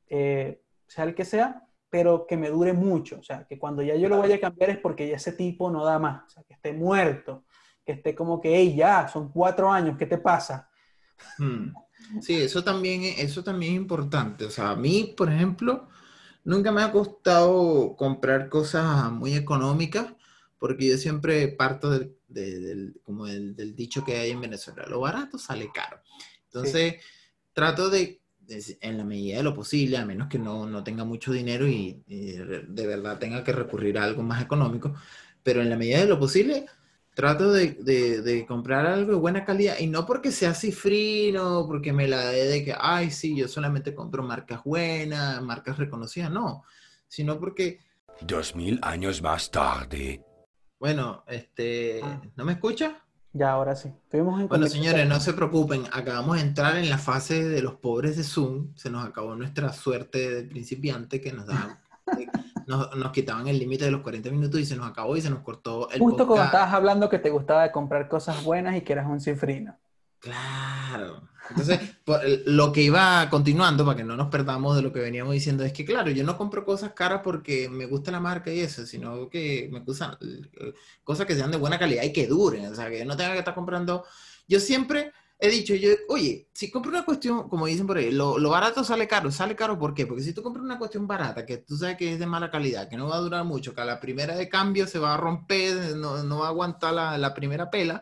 [0.10, 3.20] eh, sea el que sea, pero que me dure mucho.
[3.20, 5.72] O sea, que cuando ya yo lo vaya a cambiar es porque ya ese tipo
[5.72, 6.26] no da más.
[6.26, 7.46] O sea, que esté muerto,
[7.86, 10.70] que esté como que, hey, ya, son cuatro años, ¿qué te pasa?
[11.38, 11.70] Hmm.
[12.22, 14.46] Sí, eso también, eso también es importante.
[14.46, 15.88] O sea, a mí, por ejemplo,
[16.44, 20.08] nunca me ha costado comprar cosas muy económicas
[20.60, 21.90] porque yo siempre parto
[22.28, 26.02] del, como del, dicho que hay en Venezuela, lo barato sale caro.
[26.46, 26.96] Entonces,
[27.54, 28.22] trato de,
[28.82, 32.04] en la medida de lo posible, a menos que no, no tenga mucho dinero y,
[32.08, 34.96] de verdad tenga que recurrir a algo más económico,
[35.44, 36.66] pero en la medida de lo posible,
[37.18, 37.72] trato de,
[38.22, 42.46] de, comprar algo de buena calidad y no porque sea cifrino, porque me la dé
[42.46, 46.64] de que, ay, sí, yo solamente compro marcas buenas, marcas reconocidas, no,
[47.08, 47.80] sino porque...
[48.22, 50.24] Dos mil años más tarde.
[50.80, 52.02] Bueno, este.
[52.36, 53.04] ¿no me escucha?
[53.34, 53.92] Ya, ahora sí.
[54.12, 58.24] bueno, señores, no se preocupen, acabamos de entrar en la fase de los pobres de
[58.24, 61.82] Zoom, se nos acabó nuestra suerte de principiante que nos da
[62.68, 65.30] nos, nos quitaban el límite de los 40 minutos y se nos acabó y se
[65.30, 68.82] nos cortó el Justo cuando estabas hablando que te gustaba de comprar cosas buenas y
[68.82, 69.78] que eras un cifrino.
[70.20, 71.22] Claro.
[71.50, 71.80] Entonces,
[72.46, 75.72] lo que iba continuando, para que no nos perdamos de lo que veníamos diciendo, es
[75.72, 79.30] que, claro, yo no compro cosas caras porque me gusta la marca y eso, sino
[79.30, 82.66] que me gustan eh, cosas que sean de buena calidad y que duren.
[82.66, 84.04] O sea, que no tenga que estar comprando.
[84.48, 88.40] Yo siempre he dicho yo, oye, si compro una cuestión, como dicen por ahí, lo,
[88.40, 89.32] lo, barato sale caro.
[89.32, 90.08] ¿Sale caro por qué?
[90.08, 92.90] Porque si tú compras una cuestión barata, que tú sabes que es de mala calidad,
[92.90, 95.18] que no va a durar mucho, que a la primera de cambio se va a
[95.18, 98.02] romper, no, no va a aguantar la, la, primera pela,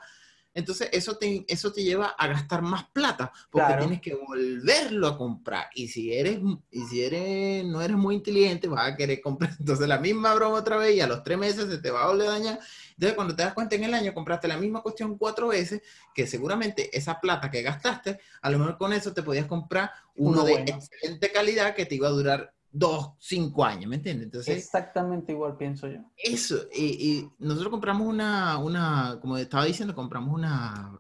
[0.54, 3.82] entonces eso te, eso te lleva a gastar más plata, porque Claro.
[3.82, 5.68] tienes que volverlo a comprar.
[5.76, 6.40] Y si eres,
[6.72, 10.56] y si eres, no eres muy inteligente, vas a querer comprar entonces la misma broma
[10.60, 12.60] otra vez y a los tres meses se te va a volver a dañar.
[12.98, 15.82] Entonces cuando te das cuenta en el año compraste la misma cuestión cuatro veces,
[16.14, 20.42] que seguramente esa plata que gastaste, a lo mejor con eso te podías comprar uno,
[20.42, 20.78] Uno de bueno.
[20.78, 24.26] excelente calidad que te iba a durar dos, cinco años, ¿me entiendes?
[24.26, 24.58] Entonces...
[24.58, 26.00] Exactamente igual pienso yo.
[26.18, 30.98] Eso, y, y nosotros compramos una, una, como estaba diciendo, compramos una,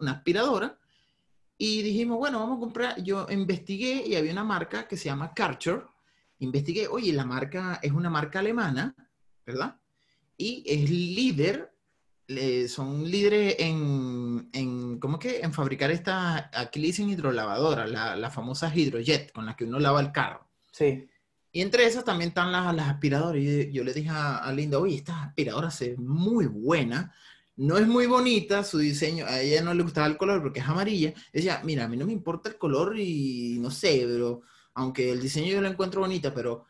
[0.00, 0.78] una aspiradora
[1.58, 5.34] y dijimos, bueno, vamos a comprar, yo investigué y había una marca que se llama
[5.34, 5.84] Karcher,
[6.38, 8.94] investigué, oye, la marca es una marca alemana,
[9.44, 9.76] ¿verdad?
[10.38, 11.74] Y es líder,
[12.28, 15.40] eh, son líderes en, en, ¿cómo que?
[15.40, 19.80] En fabricar esta, aquí le dicen hidrolavadora, la, la famosa Hydrojet, con la que uno
[19.80, 20.48] lava el carro.
[20.70, 21.08] Sí.
[21.50, 23.42] Y entre esas también están las, las aspiradoras.
[23.42, 27.12] Yo, yo le dije a, a Linda, oye, esta aspiradora se muy buena.
[27.56, 29.26] No es muy bonita su diseño.
[29.26, 31.12] A ella no le gustaba el color porque es amarilla.
[31.32, 34.42] Decía, mira, a mí no me importa el color y no sé, pero
[34.74, 36.66] aunque el diseño yo lo encuentro bonita, pero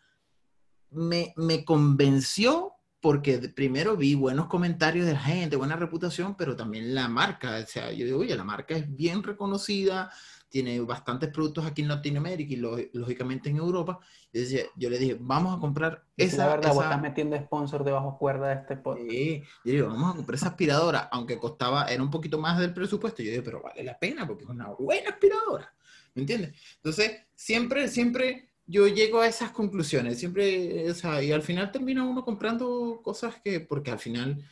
[0.93, 6.95] me, me convenció porque primero vi buenos comentarios de la gente, buena reputación, pero también
[6.95, 7.59] la marca.
[7.63, 10.11] O sea, yo digo, oye, la marca es bien reconocida,
[10.49, 14.01] tiene bastantes productos aquí en Latinoamérica y lo- lógicamente en Europa.
[14.33, 16.39] Y decía, yo le dije, vamos a comprar esa.
[16.39, 19.09] la verdad, vos esa- estás metiendo sponsor debajo cuerda de este podcast.
[19.11, 22.73] Sí, yo digo, vamos a comprar esa aspiradora, aunque costaba, era un poquito más del
[22.75, 23.23] presupuesto.
[23.23, 25.73] Yo digo, pero vale la pena porque es una buena aspiradora.
[26.15, 26.55] ¿Me entiendes?
[26.77, 30.19] Entonces, siempre, siempre yo llego a esas conclusiones.
[30.19, 34.45] Siempre, o sea, y al final termina uno comprando cosas que, porque al final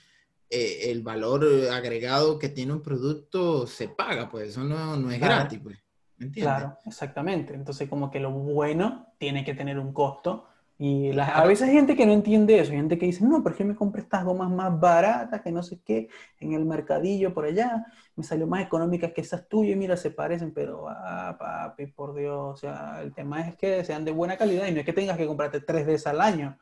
[0.50, 5.18] eh, el valor agregado que tiene un producto se paga, pues eso no, no es
[5.18, 5.34] Claro.
[5.36, 5.78] gratis, pues.
[6.16, 6.54] ¿Me entiendes?
[6.54, 7.52] Claro, exactamente.
[7.52, 10.46] Entonces, como que lo bueno tiene que tener un costo.
[10.78, 11.46] Y la- a Claro.
[11.46, 12.70] veces hay gente que no entiende eso.
[12.72, 15.62] Hay gente que dice, no, es que me compré estas gomas más baratas, que no
[15.62, 16.08] sé qué,
[16.38, 17.86] en el mercadillo por allá.
[18.14, 20.52] Me salió más económicas que esas tuyas y mira, se parecen.
[20.52, 22.54] Pero, ah, papi, por Dios.
[22.54, 25.16] O sea, el tema es que sean de buena calidad y no es que tengas
[25.16, 26.58] que comprarte tres de esas al año.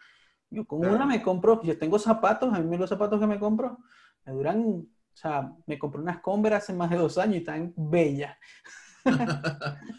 [0.51, 0.87] Yo con Claro.
[0.87, 3.79] una me compro, yo tengo zapatos, a mí los zapatos que me compro
[4.25, 7.73] me duran, o sea, me compré unas Converse hace más de dos años y están
[7.77, 8.37] bellas.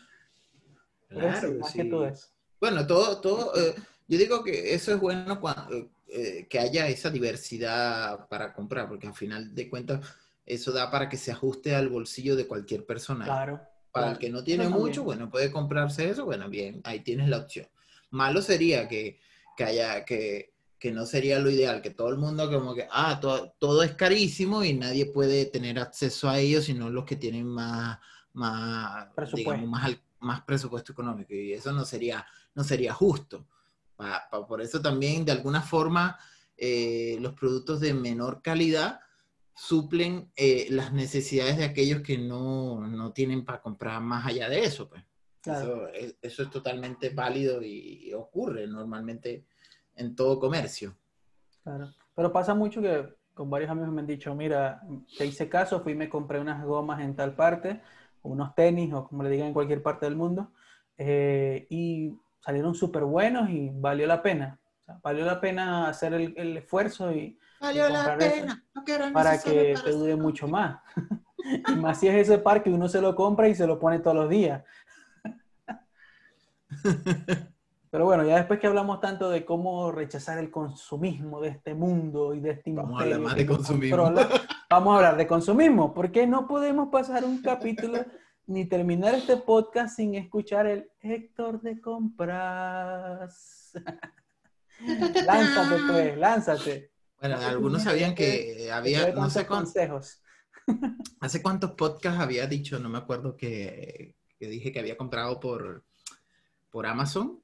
[1.09, 1.75] Eso, Claro, más sí.
[1.75, 2.27] que todo eso.
[2.59, 3.75] Bueno, todo, todo, eh,
[4.07, 9.07] yo digo que eso es bueno cuando, eh, que haya esa diversidad para comprar, porque
[9.07, 10.01] al final de cuentas
[10.45, 13.25] eso da para que se ajuste al bolsillo de cualquier persona.
[13.25, 13.61] Claro.
[13.91, 14.11] Para claro.
[14.11, 14.83] el que no tiene también.
[14.83, 17.67] mucho, bueno, puede comprarse eso, bueno, bien, ahí tienes la opción.
[18.11, 19.19] Malo sería que,
[19.55, 23.19] que haya, que, que no sería lo ideal, que todo el mundo como que, ah,
[23.19, 27.47] todo, todo es carísimo y nadie puede tener acceso a ello, sino los que tienen
[27.47, 27.97] más,
[28.33, 29.51] más, Presupuesto.
[29.51, 31.33] digamos, más, más presupuesto económico.
[31.33, 33.47] Y eso no sería, no sería justo.
[33.95, 36.17] Pa- pa- por eso también, de alguna forma,
[36.57, 38.99] eh, los productos de menor calidad
[39.53, 44.63] suplen eh, las necesidades de aquellos que no, no tienen para comprar más allá de
[44.63, 44.89] eso.
[44.89, 45.03] Pues.
[45.41, 45.87] Claro.
[45.87, 49.45] Eso, es, eso es totalmente válido y, ocurre normalmente
[49.95, 50.95] en todo comercio.
[51.63, 51.93] Claro.
[52.15, 54.81] Pero pasa mucho que con varios amigos me han dicho, mira,
[55.17, 57.81] te hice caso, fui y me compré unas gomas en tal parte,
[58.21, 60.51] o unos tenis, o como le digan en cualquier parte del mundo,
[60.97, 62.13] eh, y
[62.45, 64.59] salieron súper buenos y valió la pena.
[64.81, 68.63] O sea, valió la pena hacer el, el esfuerzo y Valió la comprar eso pena,
[68.75, 70.79] no que era para que para te dure mucho más.
[71.67, 73.99] y más si es ese par que uno se lo compra y se lo pone
[73.99, 74.63] todos los días.
[77.89, 82.33] Pero bueno, ya después que hablamos tanto de cómo rechazar el consumismo de este mundo
[82.33, 83.97] y de este Vamos a hablar más de consumismo.
[83.97, 84.27] controla,
[84.69, 88.05] vamos a hablar de consumismo, porque no podemos pasar un capítulo
[88.47, 93.73] ni terminar este podcast sin escuchar el Héctor de compras.
[95.25, 96.91] lánzate pues, lánzate.
[97.19, 100.21] Bueno, algunos sabían que había, no sé cuántos, consejos.
[101.21, 105.83] hace cuántos podcasts había dicho, no me acuerdo que, que dije que había comprado por,
[106.69, 107.41] por Amazon.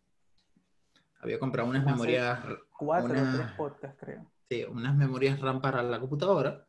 [1.19, 2.39] Había comprado unas Hace memorias,
[2.77, 4.31] Cuatro Una- o tres podcasts, creo.
[4.49, 6.67] sí, unas memorias RAM para la computadora.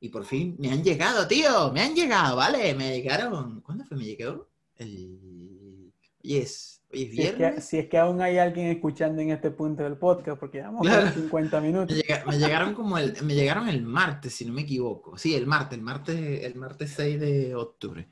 [0.00, 2.74] Y por fin me han llegado, tío, me han llegado, ¿vale?
[2.74, 3.60] Me llegaron.
[3.60, 3.96] ¿Cuándo fue?
[3.98, 5.92] Me llegó el.
[6.22, 7.64] Hoy es, es Si es, que, viernes.
[7.64, 11.02] si es que aún hay alguien escuchando en este punto del podcast, porque llevamos Claro.
[11.10, 11.96] como 50 Me, minutos.
[12.26, 15.16] me llegaron como el, me llegaron el martes, si no me equivoco.
[15.18, 18.08] Sí, el martes, el martes, el martes 6 de octubre.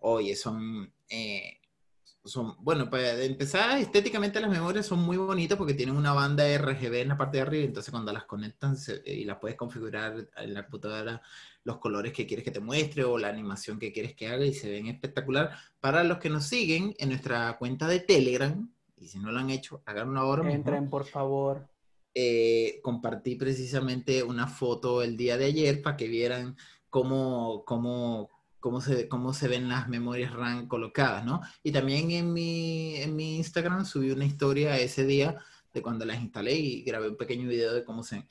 [0.00, 1.57] Oye, son, eh,
[2.28, 7.00] son, bueno, para empezar, estéticamente las memorias son muy bonitas porque tienen una banda RGB
[7.02, 10.54] en la parte de arriba, entonces cuando las conectan se- y las puedes configurar en
[10.54, 11.20] la computadora
[11.64, 14.54] los colores que quieres que te muestre o la animación que quieres que haga y
[14.54, 15.50] se ven espectacular.
[15.80, 19.50] Para los que nos siguen en nuestra cuenta de Telegram, y si no lo han
[19.50, 21.66] hecho, háganlo ahora mismo Entren, por favor.
[22.14, 26.56] eh, compartí precisamente una foto el día de ayer para que vieran
[26.90, 28.28] cómo, cómo,
[28.60, 31.40] cómo, se, cómo se ven las memorias RAM colocadas, ¿no?
[31.62, 35.36] Y también en mi, en mi Instagram subí una historia ese día
[35.72, 38.26] de cuando las instalé y grabé un pequeño video de cómo se...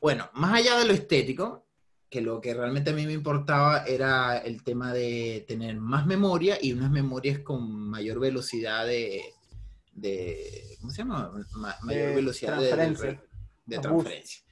[0.00, 1.66] Bueno, más allá de lo estético,
[2.10, 6.58] que lo que realmente a mí me importaba era el tema de tener más memoria
[6.60, 9.22] y unas memorias con mayor velocidad de,
[9.92, 11.32] de ¿cómo se llama?
[11.56, 13.08] Ma- mayor De velocidad de, transferencia.
[13.10, 13.28] de-
[13.66, 14.04] de bus.
[14.04, 14.44] transferencia.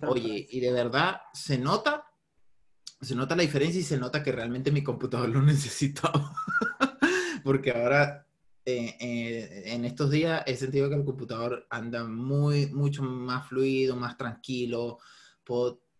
[0.00, 2.04] De Oye, y de verdad se nota,
[3.02, 6.34] se nota la diferencia y se nota que realmente mi computador lo necesitaba.
[7.44, 8.26] Porque ahora,
[8.64, 13.96] eh, eh, en estos días, he sentido que el computador anda muy, mucho más fluido,
[13.96, 14.98] más tranquilo.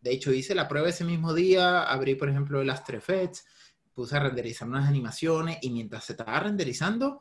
[0.00, 3.44] De hecho, hice la prueba ese mismo día, abrí, por ejemplo, el After Effects,
[3.92, 7.20] puse a renderizar unas animaciones y mientras se estaba renderizando,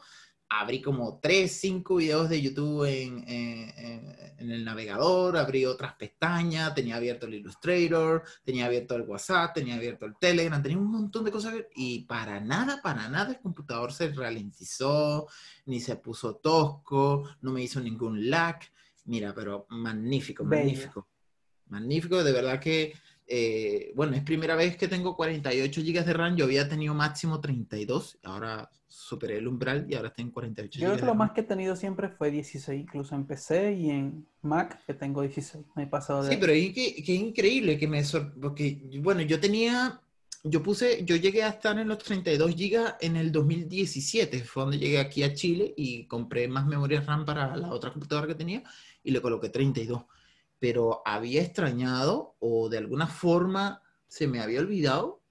[0.53, 5.93] abrí como 3, 5 videos de YouTube en, en- en- en el navegador, abrí otras
[5.93, 10.91] pestañas, tenía abierto el Illustrator, tenía abierto el WhatsApp, tenía abierto el Telegram, tenía un
[10.91, 15.27] montón de cosas y para nada, para nada el computador se ralentizó,
[15.67, 18.59] ni se puso tosco, no me hizo ningún lag.
[19.05, 20.63] Mira, pero magnífico, Bello.
[20.63, 21.07] magnífico.
[21.67, 22.93] Magnífico, de verdad que,
[23.27, 27.39] eh, bueno, es primera vez que tengo 48 GB de RAM, yo había tenido máximo
[27.39, 28.69] 32, ahora
[29.01, 31.43] superé el umbral y ahora estoy en 48 Yo creo que lo más que he
[31.43, 35.65] tenido siempre fue 16, incluso en PC y en Mac, que tengo 16.
[35.75, 38.81] Me he pasado de Sí, pero es que, que es increíble que me sor- porque
[38.99, 39.99] bueno, yo tenía,
[40.43, 44.77] yo puse, yo llegué a estar en los 32 GB en el 2017, fue donde
[44.79, 48.63] llegué aquí a Chile y compré más memoria RAM para la otra computadora que tenía
[49.03, 50.03] y le coloqué 32.
[50.59, 55.21] Pero había extrañado o de alguna forma se me había olvidado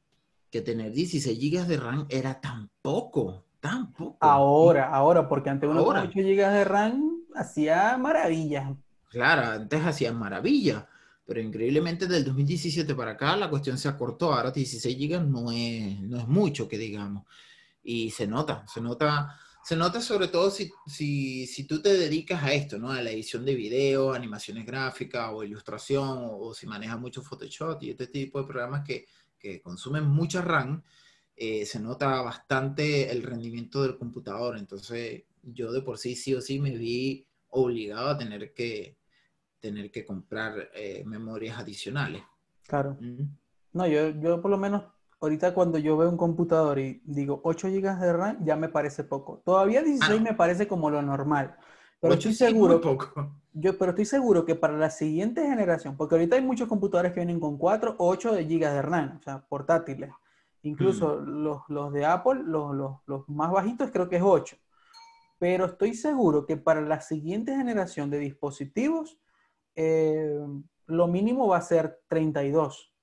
[0.50, 4.16] que tener 16 GB de RAM era tan poco, tan poco.
[4.20, 6.08] Ahora, ahora, porque antes uno con Ahora.
[6.08, 8.72] 8 GB de RAM hacía maravillas.
[9.08, 10.88] Claro, antes hacían maravilla,
[11.26, 14.32] pero increíblemente del 2017 para acá la cuestión se acortó.
[14.32, 17.24] Ahora 16 GB no es, no es mucho que digamos.
[17.82, 22.42] Y se nota, se nota, se nota sobre todo si, si, si tú te dedicas
[22.42, 22.90] a esto, ¿no?
[22.90, 27.82] A la edición de video, animaciones gráficas o ilustración, o, o si manejas mucho Photoshop
[27.82, 29.06] y este tipo de programas que,
[29.38, 30.82] que consumen mucha RAM,
[31.42, 34.58] eh, se nota bastante el rendimiento del computador.
[34.58, 38.98] Entonces, yo de por sí, sí o sí, me vi obligado a tener que,
[39.58, 42.22] tener que comprar eh, memorias adicionales.
[42.66, 42.98] Claro.
[43.00, 43.22] Mm.
[43.72, 44.82] No, yo, yo por lo menos
[45.18, 49.02] ahorita cuando yo veo un computador y digo 8 GB de RAM, ya me parece
[49.04, 49.40] poco.
[49.42, 51.56] Todavía 16 Ah, me parece como lo normal.
[52.00, 53.34] Pero estoy seguro, poco.
[53.54, 57.20] yo, pero estoy seguro que para la siguiente generación, porque ahorita hay muchos computadores que
[57.20, 60.10] vienen con 4 o 8 de GB de RAM, o sea, portátiles.
[60.62, 64.56] Incluso los, los de Apple, los, los, los más bajitos creo que es 8.
[65.38, 69.18] Pero estoy seguro que para la siguiente generación de dispositivos,
[69.74, 70.38] eh,
[70.86, 72.94] lo mínimo va a ser 32.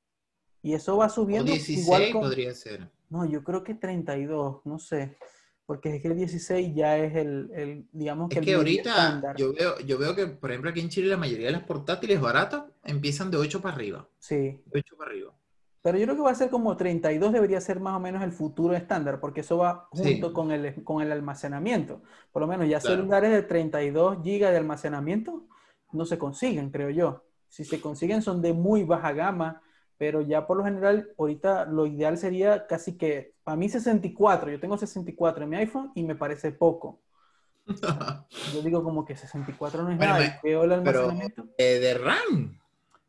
[0.62, 2.22] Y eso va O subiendo 16 igual con...
[2.22, 2.91] podría ser.
[3.10, 5.18] No, yo creo que 32, no sé.
[5.66, 8.89] Porque es que el 16 ya es el, el, digamos que Es el que ahorita
[8.91, 9.36] estándar.
[9.36, 12.22] yo veo, yo veo que, por ejemplo, aquí en Chile la mayoría de las portátiles
[12.22, 14.08] baratas empiezan de 8 para arriba.
[14.20, 14.62] Sí.
[14.66, 15.34] De 8 para arriba.
[15.88, 18.33] Pero yo creo que va a ser como 32, debería ser más o menos el
[18.33, 20.33] futuro estándar, porque eso va junto Sí.
[20.33, 22.01] con, el, con el almacenamiento.
[22.33, 22.97] Por lo menos ya Claro.
[22.97, 25.45] celulares de 32 gigas de almacenamiento
[25.93, 27.23] no se consiguen, creo yo.
[27.47, 29.61] Si se consiguen son de muy baja gama,
[29.97, 34.59] pero ya por lo general, ahorita lo ideal sería casi que, para mí 64, yo
[34.59, 36.99] tengo 64 en mi iPhone y me parece poco.
[38.53, 41.13] Yo digo como que 64 no es Bueno, nada, me- y veo el pero-.
[41.57, 42.59] Eh, de RAM.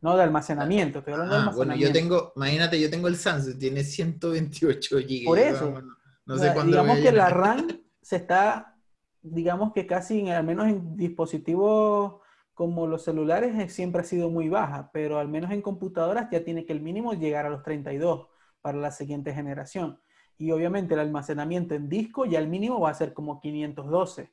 [0.01, 1.87] No, de almacenamiento, estoy hablando de Ah, bueno, almacenamiento.
[1.89, 5.25] yo tengo, imagínate, yo tengo el Samsung, tiene 128 GB.
[5.25, 5.71] Por eso.
[5.71, 5.81] No,
[6.27, 7.29] no O sé sea, cuándo voy digamos a que la.
[7.31, 8.77] RAM se está,
[9.23, 12.21] digamos que casi, en- al menos en dispositivos
[12.55, 16.45] como los celulares, eh, siempre ha sido muy baja, pero al menos en computadoras ya
[16.45, 18.29] tiene que el mínimo llegar a los 32
[18.61, 20.01] para la siguiente generación.
[20.37, 24.33] Y obviamente el almacenamiento en disco ya el mínimo va a ser como 512.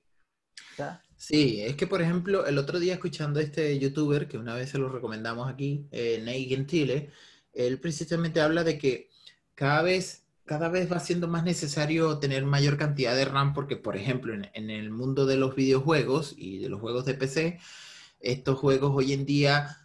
[0.73, 4.37] O sea, Sí, es que por ejemplo, el otro día escuchando a este youtuber, que
[4.37, 7.09] una vez se lo recomendamos aquí, eh, Ney Gentile,
[7.53, 9.09] él precisamente habla de que
[9.55, 13.95] cada vez, cada vez va siendo más necesario tener mayor cantidad de RAM, porque por
[13.97, 17.59] ejemplo, en, el mundo de los videojuegos y de los juegos de PC,
[18.19, 19.77] estos juegos hoy en día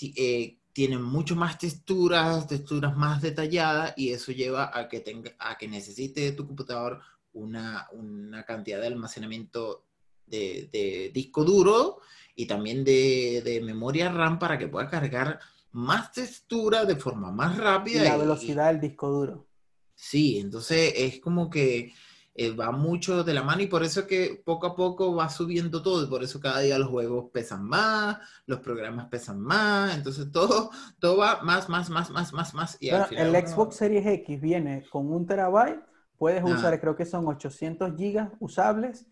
[0.00, 5.58] eh, tienen mucho más texturas, texturas más detalladas, y eso lleva a que, tenga, a
[5.58, 7.00] que necesite tu computador
[7.32, 9.85] una, una cantidad de almacenamiento
[10.26, 11.98] de, de disco duro
[12.34, 15.38] y también de, de memoria RAM para que pueda cargar
[15.72, 18.04] más textura de forma más y rápida.
[18.04, 19.46] la y- velocidad del disco duro.
[19.94, 21.92] Sí, entonces es como que
[22.34, 25.80] eh, va mucho de la mano y por eso que poco a poco va subiendo
[25.82, 30.30] todo y por eso cada día los juegos pesan más, los programas pesan más, entonces
[30.30, 32.76] todo, todo va más, más, más, más, más, más.
[32.78, 35.80] Y al Bueno, final el uno- Xbox Series X viene con un terabyte,
[36.18, 36.46] puedes Ah.
[36.46, 39.06] usar, creo que son 800 gigas usables,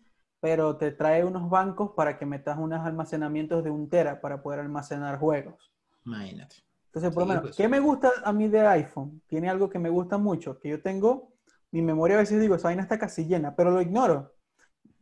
[0.45, 4.59] pero te trae unos bancos para que metas unos almacenamientos de un tera para poder
[4.59, 5.73] almacenar juegos.
[6.05, 6.63] Imagínate.
[6.87, 7.55] Entonces, por lo Sí, menos, pues.
[7.55, 9.21] ¿qué me gusta a mí de iPhone?
[9.27, 11.33] Tiene algo que me gusta mucho, que yo tengo,
[11.71, 14.33] mi memoria a veces digo, esa vaina está casi llena, pero lo ignoro.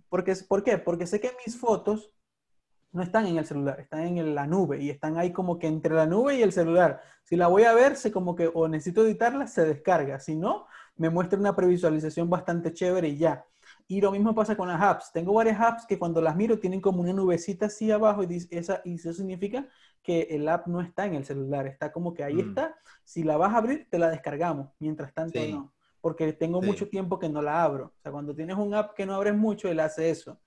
[0.09, 0.77] Porque, ¿Por qué?
[0.79, 2.11] Porque sé que mis fotos
[2.91, 5.95] no están en el celular, están en la nube y están ahí como que entre
[5.95, 7.01] la nube y el celular.
[7.23, 10.19] Si la voy a ver, sé como que o necesito editarla, se descarga.
[10.19, 10.67] Si no,
[10.97, 13.45] me muestra una previsualización bastante chévere y ya.
[13.87, 15.11] Y lo mismo pasa con las apps.
[15.11, 18.47] Tengo varias apps que cuando las miro tienen como una nubecita así abajo y, dice-
[18.57, 19.67] esa, y eso significa
[20.01, 22.49] que el app no está en el celular, está como que ahí Mm.
[22.49, 22.75] está.
[23.03, 24.69] Si la vas a abrir, te la descargamos.
[24.79, 25.51] Mientras tanto, Sí.
[25.53, 25.71] no.
[26.01, 26.67] Porque tengo Sí.
[26.67, 27.85] mucho tiempo que no la abro.
[27.97, 30.39] O sea, cuando tienes un app que no abres mucho, él hace eso.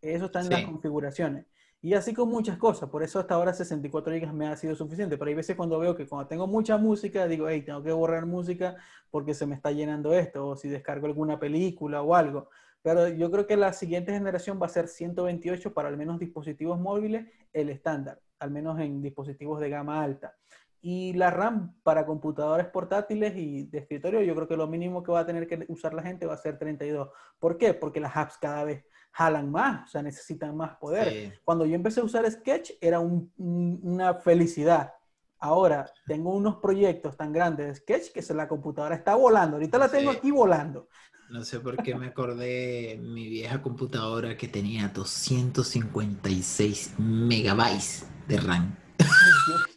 [0.00, 0.66] Eso está en las Sí.
[0.66, 1.46] configuraciones.
[1.82, 2.88] Y así con muchas cosas.
[2.88, 5.18] Por eso hasta ahora 64 GB me ha sido suficiente.
[5.18, 8.24] Pero hay veces cuando veo que cuando tengo mucha música, digo, hey, tengo que borrar
[8.24, 8.76] música
[9.10, 10.46] porque se me está llenando esto.
[10.48, 12.48] O si descargo alguna película o algo.
[12.84, 16.78] Pero yo creo que la siguiente generación va a ser 128 para al menos dispositivos
[16.78, 18.20] móviles, el estándar.
[18.38, 20.36] Al menos en dispositivos de gama alta.
[20.82, 25.12] Y la RAM para computadores portátiles y de escritorio, yo creo que lo mínimo que
[25.12, 27.08] va a tener que usar la gente va a ser 32.
[27.38, 27.72] ¿Por qué?
[27.72, 31.08] Porque las apps cada vez jalan más, o sea, necesitan más poder.
[31.08, 31.32] Sí.
[31.42, 34.92] Cuando yo empecé a usar Sketch era un- un- una felicidad.
[35.38, 39.56] Ahora tengo unos proyectos tan grandes de Sketch que se, la computadora está volando.
[39.56, 40.18] Ahorita la tengo Sí.
[40.18, 40.88] aquí volando.
[41.30, 48.76] No sé por qué me acordé mi vieja computadora que tenía 256 megabytes de RAM.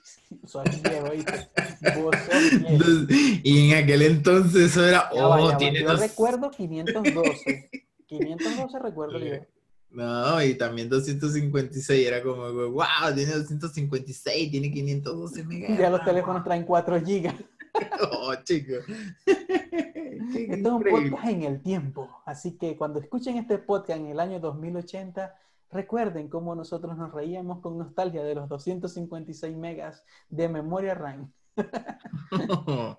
[3.44, 7.70] Y en aquel entonces eso era, Ya oh, ya tiene Yo recuerdo 512.
[8.08, 9.36] 512 recuerdo yo.
[9.90, 15.78] No, y también 256, era como, wow, tiene 256, tiene 512 megas.
[15.78, 17.36] Ya los teléfonos traen 4 gigas.
[18.02, 18.74] Oh, chico.
[19.26, 19.34] Qué
[20.50, 24.20] Esto es un podcast en el tiempo, así que cuando escuchen este podcast en el
[24.20, 25.36] año 2080,
[25.72, 31.32] recuerden cómo nosotros nos reíamos con nostalgia de los 256 megas de memoria RAM.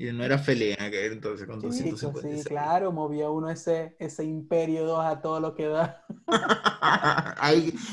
[0.00, 2.48] Y no era feliz en aquel entonces con Chicos, sí, 256.
[2.48, 6.06] claro, movía uno ese, ese imperio 2 a todo lo que da.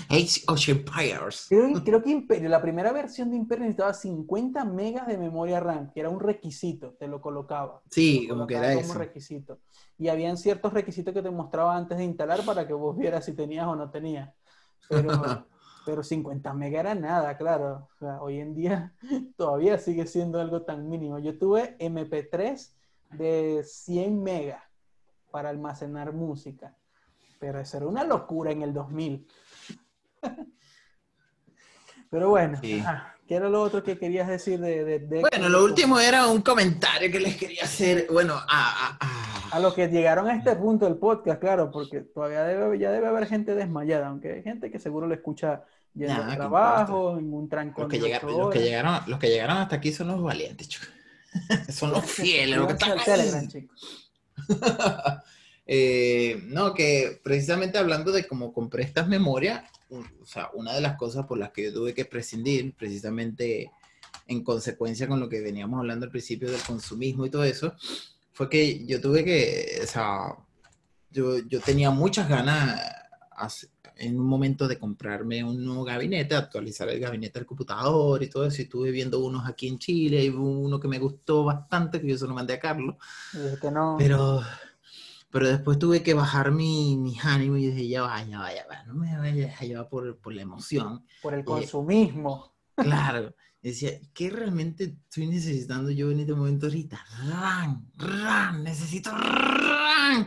[0.10, 1.48] Age of Empires.
[1.50, 5.92] Creo, creo que Imperio, la primera versión de Imperio necesitaba 50 megas de memoria RAM,
[5.92, 7.82] que era un requisito, te lo colocaba.
[7.92, 8.94] Sí, Lo como que era como eso.
[8.94, 9.60] requisito.
[9.98, 13.34] Y habían ciertos requisitos que te mostraba antes de instalar para que vos vieras si
[13.34, 14.30] tenías o no tenías.
[14.88, 15.12] Pero,
[15.88, 17.88] pero 50 megas era nada, claro.
[17.96, 18.94] O sea, hoy en día
[19.38, 21.18] todavía sigue siendo algo tan mínimo.
[21.20, 22.74] Yo tuve MP3
[23.12, 24.62] de 100 megas
[25.32, 26.76] para almacenar música.
[27.40, 29.26] Pero eso era una locura en el 2000.
[32.10, 32.84] Pero bueno, Sí.
[33.28, 34.84] ¿qué era lo otro que querías decir de...
[34.84, 38.08] de- de- Bueno, lo último era un comentario que les quería hacer.
[38.12, 42.02] Bueno, a, a- a- A los que llegaron a este punto del podcast, claro, porque
[42.02, 45.64] todavía debe, ya debe haber gente desmayada, aunque hay gente que seguro lo escucha
[45.98, 49.20] yendo Nah, al ¿qué trabajo, en un trancón los, que llegaron, los, que llegaron, los
[49.20, 50.90] que llegaron hasta aquí son los valientes, chicos.
[51.70, 52.98] Son los fieles, los que están.
[53.04, 54.08] Telegram, chicos.
[55.70, 60.96] Eh, no, que precisamente hablando de cómo compré estas memorias, o sea, una de las
[60.96, 63.70] cosas por las que yo tuve que prescindir, precisamente
[64.28, 67.76] en consecuencia con lo que veníamos hablando al principio del consumismo y todo eso,
[68.32, 70.36] fue que yo tuve que, o sea,
[71.12, 72.82] yo, yo tenía muchas ganas
[73.36, 73.68] hace-
[74.00, 78.46] en un momento de comprarme un nuevo gabinete, actualizar el gabinete del computador y todo
[78.46, 82.00] eso, y estuve viendo unos aquí en Chile, y hubo uno que me gustó bastante,
[82.02, 82.96] que yo se lo mandé a Carlos,
[83.34, 83.96] Y dije que no.
[83.98, 84.42] pero,
[85.30, 88.66] pero después tuve que bajar mi, mis ánimos y dije, ya va, ya va, ya
[88.68, 91.06] va, no me vayas a llevar por, por la emoción.
[91.22, 92.54] por el consumismo.
[92.76, 93.34] Claro.
[93.60, 97.04] Decía, ¿qué realmente estoy necesitando yo en este momento ahorita?
[97.28, 97.92] ¡Ran!
[97.98, 98.64] ¡Ran!
[98.64, 100.26] ¡Necesito ran!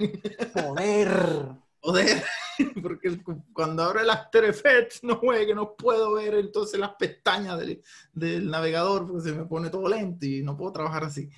[0.53, 1.49] Poder.
[1.83, 2.23] Joder,
[2.83, 3.19] porque
[3.55, 8.51] cuando abro el After Effects no juegue, no puedo ver entonces las pestañas del, del
[8.51, 11.31] navegador porque se me pone todo lento y no puedo trabajar así.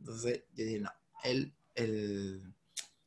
[0.00, 0.90] Entonces yo dije, no,
[1.22, 2.52] el, el,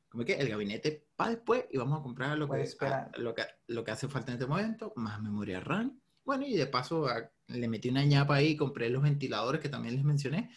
[0.10, 0.42] ¿cómo es que?
[0.42, 3.92] El gabinete para después y vamos a comprar lo que, a- lo, que, lo que
[3.92, 6.00] hace falta en este momento, más memoria RAM.
[6.24, 9.96] Bueno, y de paso a- le metí una ñapa ahí, compré los ventiladores que también
[9.96, 10.52] les mencioné,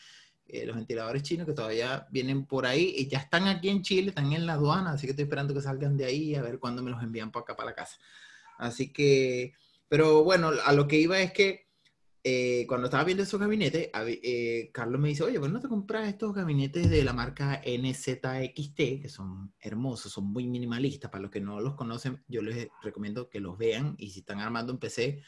[0.53, 4.11] eh, los ventiladores chinos que todavía vienen por ahí y ya están aquí en Chile,
[4.11, 6.83] están en la aduana, así que estoy esperando que salgan de ahí a ver cuándo
[6.83, 7.99] me los envían para acá, para la casa.
[8.59, 9.55] Así que,
[9.89, 11.71] pero bueno, a lo que iba es que
[12.23, 16.07] eh, cuando estaba viendo esos gabinetes, eh, Carlos me dice, oye, ¿por no te compras
[16.07, 21.11] estos gabinetes de la marca NZXT, que son hermosos, son muy minimalistas?
[21.11, 24.41] Para los que no los conocen, yo les recomiendo que los vean y si están
[24.41, 25.23] armando un PC,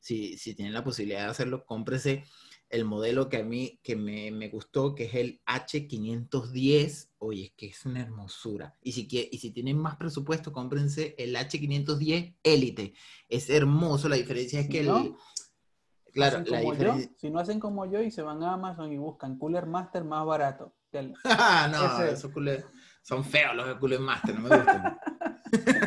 [0.00, 2.24] si, si tienen la posibilidad de hacerlo, cómprese
[2.72, 7.10] el modelo que a mí que me, me gustó, que es el H510.
[7.18, 8.76] Oye, es que es una hermosura.
[8.82, 12.94] Y si, quie- y si tienen más presupuesto, cómprense el H510 Elite.
[13.28, 15.14] Es hermoso, la diferencia es que el...
[16.12, 18.92] Claro, Hacen la como yo, si no hacen como yo y se van a Amazon
[18.92, 20.74] y buscan Cooler Master más barato.
[20.90, 22.12] Del- Ah, no, Ese.
[22.14, 22.66] esos coolers
[23.02, 24.98] son feos los de Cooler Master, no me gustan.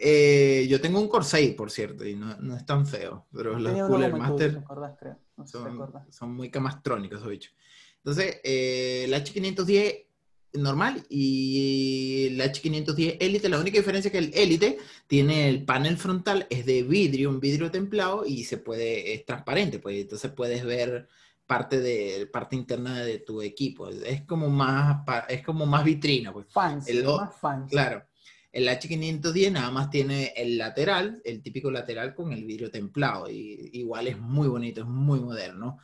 [0.00, 3.88] Eh, yo tengo un Corsair, por cierto, y no, no es tan feo, pero los
[3.88, 5.18] Cooler Master ¿te acordás, creo?
[5.36, 7.54] No sé si son, son muy camastrónicos, esos bichos.
[7.96, 10.06] Entonces, eh, el H510
[10.54, 15.96] normal y el H510 Elite, la única diferencia es que el Elite tiene el panel
[15.96, 20.64] frontal, es de vidrio, un vidrio templado y se puede, es transparente, pues entonces puedes
[20.64, 21.08] ver
[21.46, 23.88] parte de parte interna de tu equipo.
[23.88, 26.46] Es como más, es como más vitrina, pues.
[26.50, 27.70] Fancy, el más fancy.
[27.70, 28.04] Claro.
[28.50, 33.30] El H510 nada más tiene el lateral, el típico lateral con el vidrio templado.
[33.30, 35.78] Y igual es muy bonito, es muy moderno.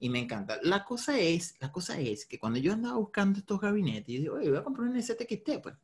[0.00, 0.58] Y me encanta.
[0.62, 4.34] La cosa es, la cosa es que cuando yo andaba buscando estos gabinetes, yo digo,
[4.36, 5.74] oye, voy a comprar un STXT, pues.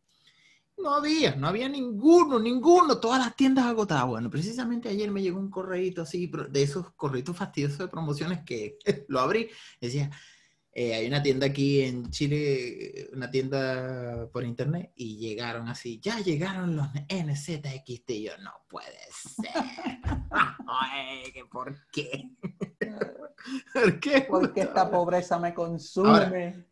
[0.77, 4.07] No había, no había ninguno, ninguno, todas las tiendas agotadas.
[4.07, 8.77] Bueno, precisamente ayer me llegó un correíto así, de esos correitos fastidiosos de promociones que
[9.09, 9.49] lo abrí,
[9.81, 10.11] decía,
[10.77, 16.19] eh, hay una tienda aquí en Chile, una tienda por internet, y llegaron así, ya
[16.19, 19.53] llegaron los NZXT, y yo, no puede ser.
[20.67, 22.29] Ay, ¿qué ¿por qué?
[23.73, 24.27] ¿Por qué?
[24.29, 26.67] Porque esta pobreza me consume.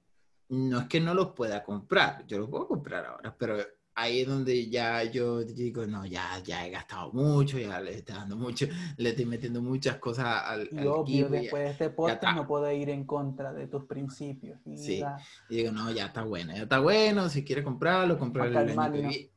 [0.48, 3.56] No es que no los pueda comprar, yo los puedo comprar ahora, pero
[3.94, 8.14] ahí es donde ya yo digo, no, ya, ya he gastado mucho, ya le estoy
[8.14, 8.66] dando mucho,
[8.96, 12.46] le estoy metiendo muchas cosas al, y al obvio, equipo, después de este podcast no
[12.46, 14.58] puedo ir en contra de tus principios.
[14.66, 15.02] Y Sí.
[15.50, 18.92] Y digo, no, ya está bueno, ya está bueno, si quiere comprarlo, comprarlo el año
[18.92, 19.28] que viene.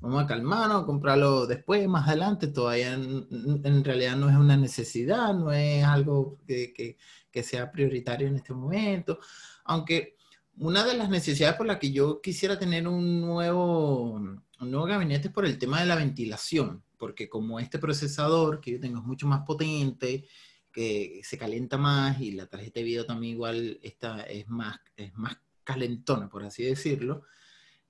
[0.00, 3.26] Vamos a calmarnos, comprarlo después, más adelante, todavía en,
[3.64, 6.96] en realidad no es una necesidad, no es algo que, que-
[7.30, 9.18] que sea prioritario en este momento,
[9.64, 10.16] aunque
[10.58, 15.28] una de las necesidades por las que yo quisiera tener un nuevo, un nuevo gabinete
[15.28, 19.04] es por el tema de la ventilación, porque como este procesador que yo tengo es
[19.04, 20.26] mucho más potente,
[20.72, 25.14] que se calienta más y la tarjeta de video también igual está, es, más, es
[25.14, 27.22] más calentona, por así decirlo,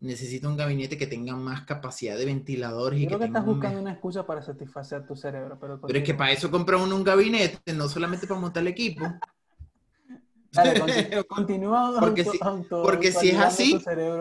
[0.01, 3.39] necesito un gabinete que tenga más capacidad de ventiladores y Yo que creo que tenga
[3.39, 5.59] estás buscando una excusa para satisfacer tu cerebro.
[5.59, 8.69] Pero, Pero es que para eso compra uno un gabinete, no solamente para montar el
[8.69, 9.05] equipo.
[10.55, 13.79] Dale, conti- continúa Porque auto- si- auto- porque si es así-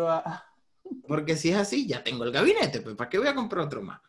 [0.07, 0.43] a-
[1.07, 3.81] Porque si es así, ya tengo el gabinete, pues ¿para qué voy a comprar otro
[3.81, 3.99] más?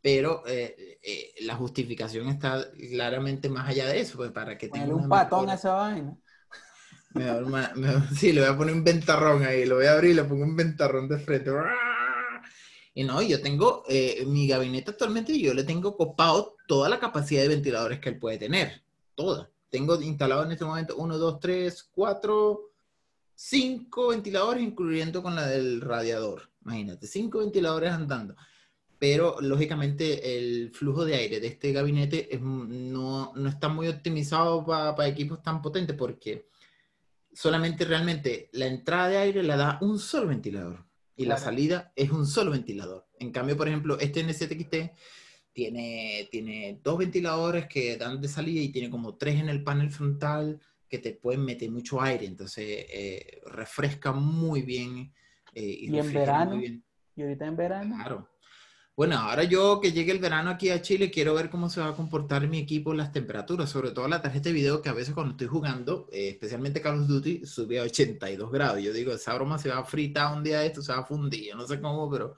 [0.00, 4.94] Pero eh, eh, la justificación está claramente más allá de eso, pues para que tenga
[4.94, 6.16] un patón a esa vaina.
[7.14, 7.44] Mejor-
[8.16, 10.44] sí, le voy a poner un ventarrón ahí, lo voy a abrir y le pongo
[10.44, 11.50] un ventarrón de frente.
[12.94, 17.42] Y no, yo tengo eh, mi gabinete actualmente, yo le tengo copado toda la capacidad
[17.42, 18.82] de ventiladores que él puede tener.
[19.14, 19.50] Toda.
[19.72, 22.72] Tengo instalado en este momento uno, dos, tres, cuatro,
[23.34, 26.50] cinco ventiladores, incluyendo con la del radiador.
[26.62, 28.36] Imagínate, cinco ventiladores andando.
[28.98, 34.62] Pero lógicamente el flujo de aire de este gabinete es, no, no está muy optimizado
[34.66, 36.50] para equipos tan potentes porque
[37.32, 40.84] solamente realmente la entrada de aire la da un solo ventilador
[41.16, 43.06] y la salida es un solo ventilador.
[43.18, 44.74] En cambio, por ejemplo, este NZXT
[45.52, 49.90] tiene, tiene dos ventiladores que dan de salida y tiene como tres en el panel
[49.90, 55.12] frontal que te pueden meter mucho aire, entonces eh, refresca muy bien.
[55.54, 56.50] eh, y ¿Y en verano?
[56.52, 56.84] muy bien.
[57.16, 57.94] Y ahorita en verano.
[57.96, 58.28] Claro.
[58.94, 61.88] Bueno, ahora yo que llegue el verano aquí a Chile, quiero ver cómo se va
[61.88, 65.14] a comportar mi equipo las temperaturas, sobre todo la tarjeta de video que a veces
[65.14, 68.82] cuando estoy jugando, eh, especialmente Call of Duty, sube a 82 grados.
[68.82, 71.04] Yo digo, esa broma se va a fritar un día de esto, se va a
[71.06, 72.34] fundir, yo no sé cómo, pero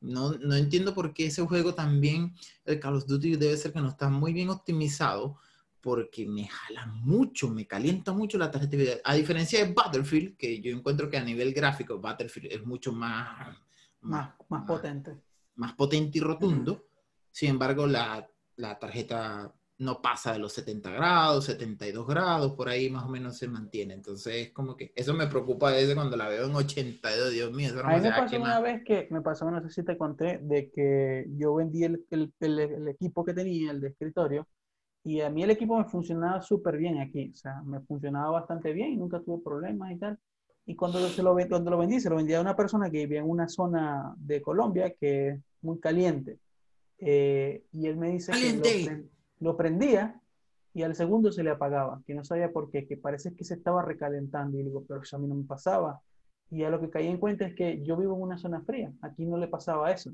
[0.00, 2.34] no, no entiendo por qué ese juego también,
[2.64, 5.38] el Call of Duty debe ser que no está muy bien optimizado,
[5.80, 9.00] porque me jala mucho, me calienta mucho la tarjeta.
[9.04, 13.56] A diferencia de Battlefield, que yo encuentro que a nivel gráfico Battlefield es mucho más...
[14.00, 15.16] Más, más potente.
[15.56, 16.88] más potente y rotundo.
[17.32, 22.90] Sin embargo, la, la tarjeta no pasa de los 70 grados, 72 grados, por ahí
[22.90, 23.94] más o menos se mantiene.
[23.94, 27.52] Entonces, es como que eso me preocupa a veces cuando la veo en 82, Dios
[27.52, 29.84] mío, eso no A mí me pasó una vez que, me pasó, no sé si
[29.84, 33.88] te conté, de que yo vendí el, el- el- el equipo que tenía, el de
[33.88, 34.48] escritorio,
[35.04, 38.72] y a mí el equipo me funcionaba súper bien aquí, o sea, me funcionaba bastante
[38.72, 40.18] bien y nunca tuve problemas y tal.
[40.66, 43.20] Y cuando, se lo, cuando lo vendí, se lo vendí a una persona que vivía
[43.20, 46.40] en una zona de Colombia que es muy caliente.
[46.98, 48.82] Eh, y él me dice que Caliente.
[48.84, 50.20] pre- lo prendía
[50.74, 53.54] y al segundo se le apagaba, que no sabía por qué, que parece que se
[53.54, 54.58] estaba recalentando.
[54.58, 56.00] Y digo, pero eso a mí no me pasaba.
[56.50, 58.92] Y a lo que caí en cuenta es que yo vivo en una zona fría,
[59.02, 60.12] aquí no le pasaba eso.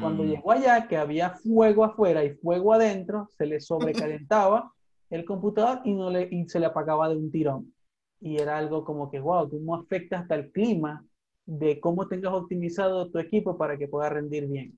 [0.00, 0.26] Cuando Mm.
[0.26, 4.72] llegó allá, que había fuego afuera y fuego adentro, se le sobrecalentaba
[5.10, 7.72] el computador y, no le, y se le apagaba de un tirón.
[8.20, 11.04] Y era algo como que, wow, cómo afecta hasta el clima
[11.46, 14.76] de cómo tengas optimizado tu equipo para que pueda rendir bien.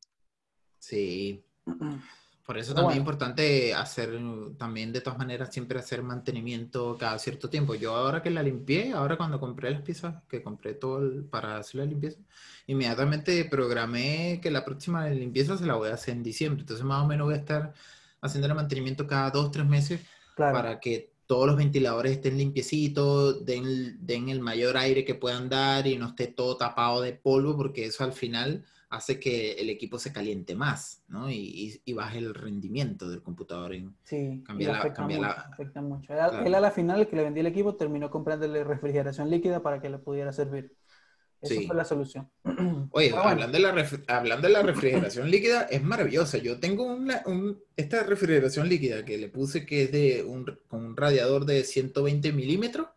[0.78, 1.44] Sí.
[2.44, 3.02] Por eso también es bueno.
[3.02, 4.10] importante hacer,
[4.58, 7.74] también de todas maneras, siempre hacer mantenimiento cada cierto tiempo.
[7.76, 11.58] Yo ahora que la limpié, ahora cuando compré las piezas, que compré todo el- para
[11.58, 12.18] hacer la limpieza,
[12.66, 16.62] inmediatamente programé que la próxima limpieza se la voy a hacer en diciembre.
[16.62, 17.72] Entonces más o menos voy a estar
[18.20, 20.00] haciendo el mantenimiento cada dos, tres meses
[20.34, 25.48] Claro, para que todos los ventiladores estén limpiecitos, den, den el mayor aire que puedan
[25.48, 29.70] dar y no esté todo tapado de polvo, porque eso al final hace que el
[29.70, 31.30] equipo se caliente más, ¿no?
[31.30, 33.72] Y, y- y baje el rendimiento del computador.
[34.04, 36.12] sí, cambia y la- afecta cambia mucho, la- afecta mucho.
[36.12, 36.44] Él, Claro.
[36.46, 39.80] él a la final, el que le vendí el equipo, terminó comprándole refrigeración líquida para
[39.80, 40.74] que le pudiera servir.
[41.40, 41.66] Esa Sí.
[41.66, 42.28] fue la solución.
[42.90, 46.36] Oye, bueno, hablando, de la hablando de la refrigeración líquida, es maravillosa.
[46.38, 50.84] Yo tengo una, un- esta refrigeración líquida que le puse que es de un, con
[50.84, 52.88] un radiador de 120 milímetros.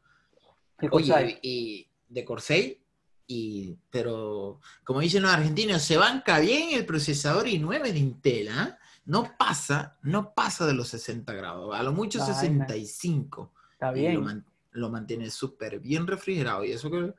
[0.92, 2.80] Oye, y de Corsair,
[3.28, 8.78] y, pero como dicen los argentinos, se banca bien el procesador i9 de Intel, ¿ah?
[9.06, 12.34] No pasa, no pasa de los 60 grados, a lo mucho Vaina.
[12.36, 13.52] 65.
[13.74, 14.24] Está Y lo, bien.
[14.24, 16.64] man- lo mantiene súper bien refrigerado.
[16.64, 17.14] Y eso que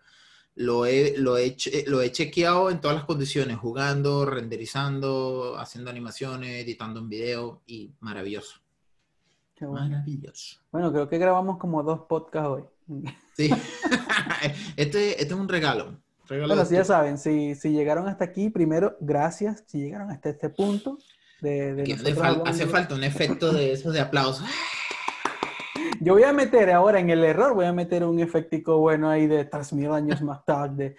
[0.56, 6.62] lo he, lo, he, lo he chequeado en todas las condiciones, jugando, renderizando, haciendo animaciones,
[6.64, 8.60] editando un video, y maravilloso.
[9.54, 9.88] Qué bueno.
[9.88, 10.60] Maravilloso.
[10.72, 12.64] Bueno, creo que grabamos como dos podcasts hoy.
[13.36, 13.50] Sí.
[14.76, 16.00] este, este es un regalo.
[16.28, 19.64] regalo Bueno, si ya saben, si, si llegaron hasta aquí, primero, gracias.
[19.66, 20.98] Si llegaron hasta este punto
[21.40, 24.46] de, de hace, fal- hablando- hace falta un efecto de esos de aplausos.
[26.00, 29.26] Yo voy a meter ahora en el error, voy a meter un efectico bueno ahí
[29.26, 30.96] de 3.000 años más tarde.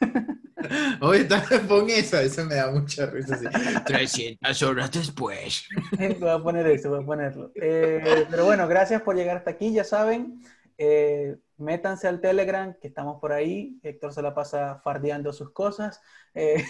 [1.00, 3.34] Oye, está- pon esa, eso me da mucha risa.
[3.34, 3.46] así.
[3.86, 5.64] 300 horas después.
[6.20, 7.50] voy a poner eso, voy a ponerlo.
[7.54, 10.40] Eh, pero bueno, gracias por llegar hasta aquí, ya saben.
[10.84, 13.78] Eh, métanse al Telegram, que estamos por ahí.
[13.84, 16.00] Héctor se la pasa fardeando sus cosas.
[16.34, 16.64] Eh,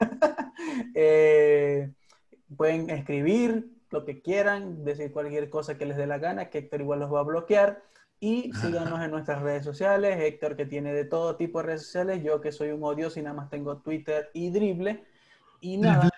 [0.94, 1.92] eh,
[2.56, 6.80] pueden escribir lo que quieran, decir cualquier cosa que les dé la gana, que Héctor
[6.80, 7.82] igual los va a bloquear.
[8.20, 10.18] Y síganos en nuestras redes sociales.
[10.18, 12.22] Héctor, que tiene de todo tipo de redes sociales.
[12.24, 15.04] Yo, que soy un odioso y nada más tengo Twitter y Drible.
[15.60, 16.08] Y nada.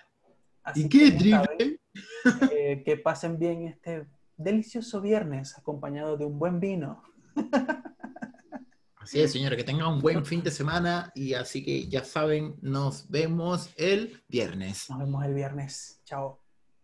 [0.63, 1.79] así ¿Y que qué saben, triple?
[2.53, 7.03] eh, que pasen bien este delicioso viernes acompañado de un buen vino.
[8.97, 12.55] Así es, señora, que tengan un buen fin de semana y así que ya saben,
[12.61, 14.89] nos vemos el viernes.
[14.89, 16.01] Nos vemos el viernes.
[16.05, 16.40] Chao.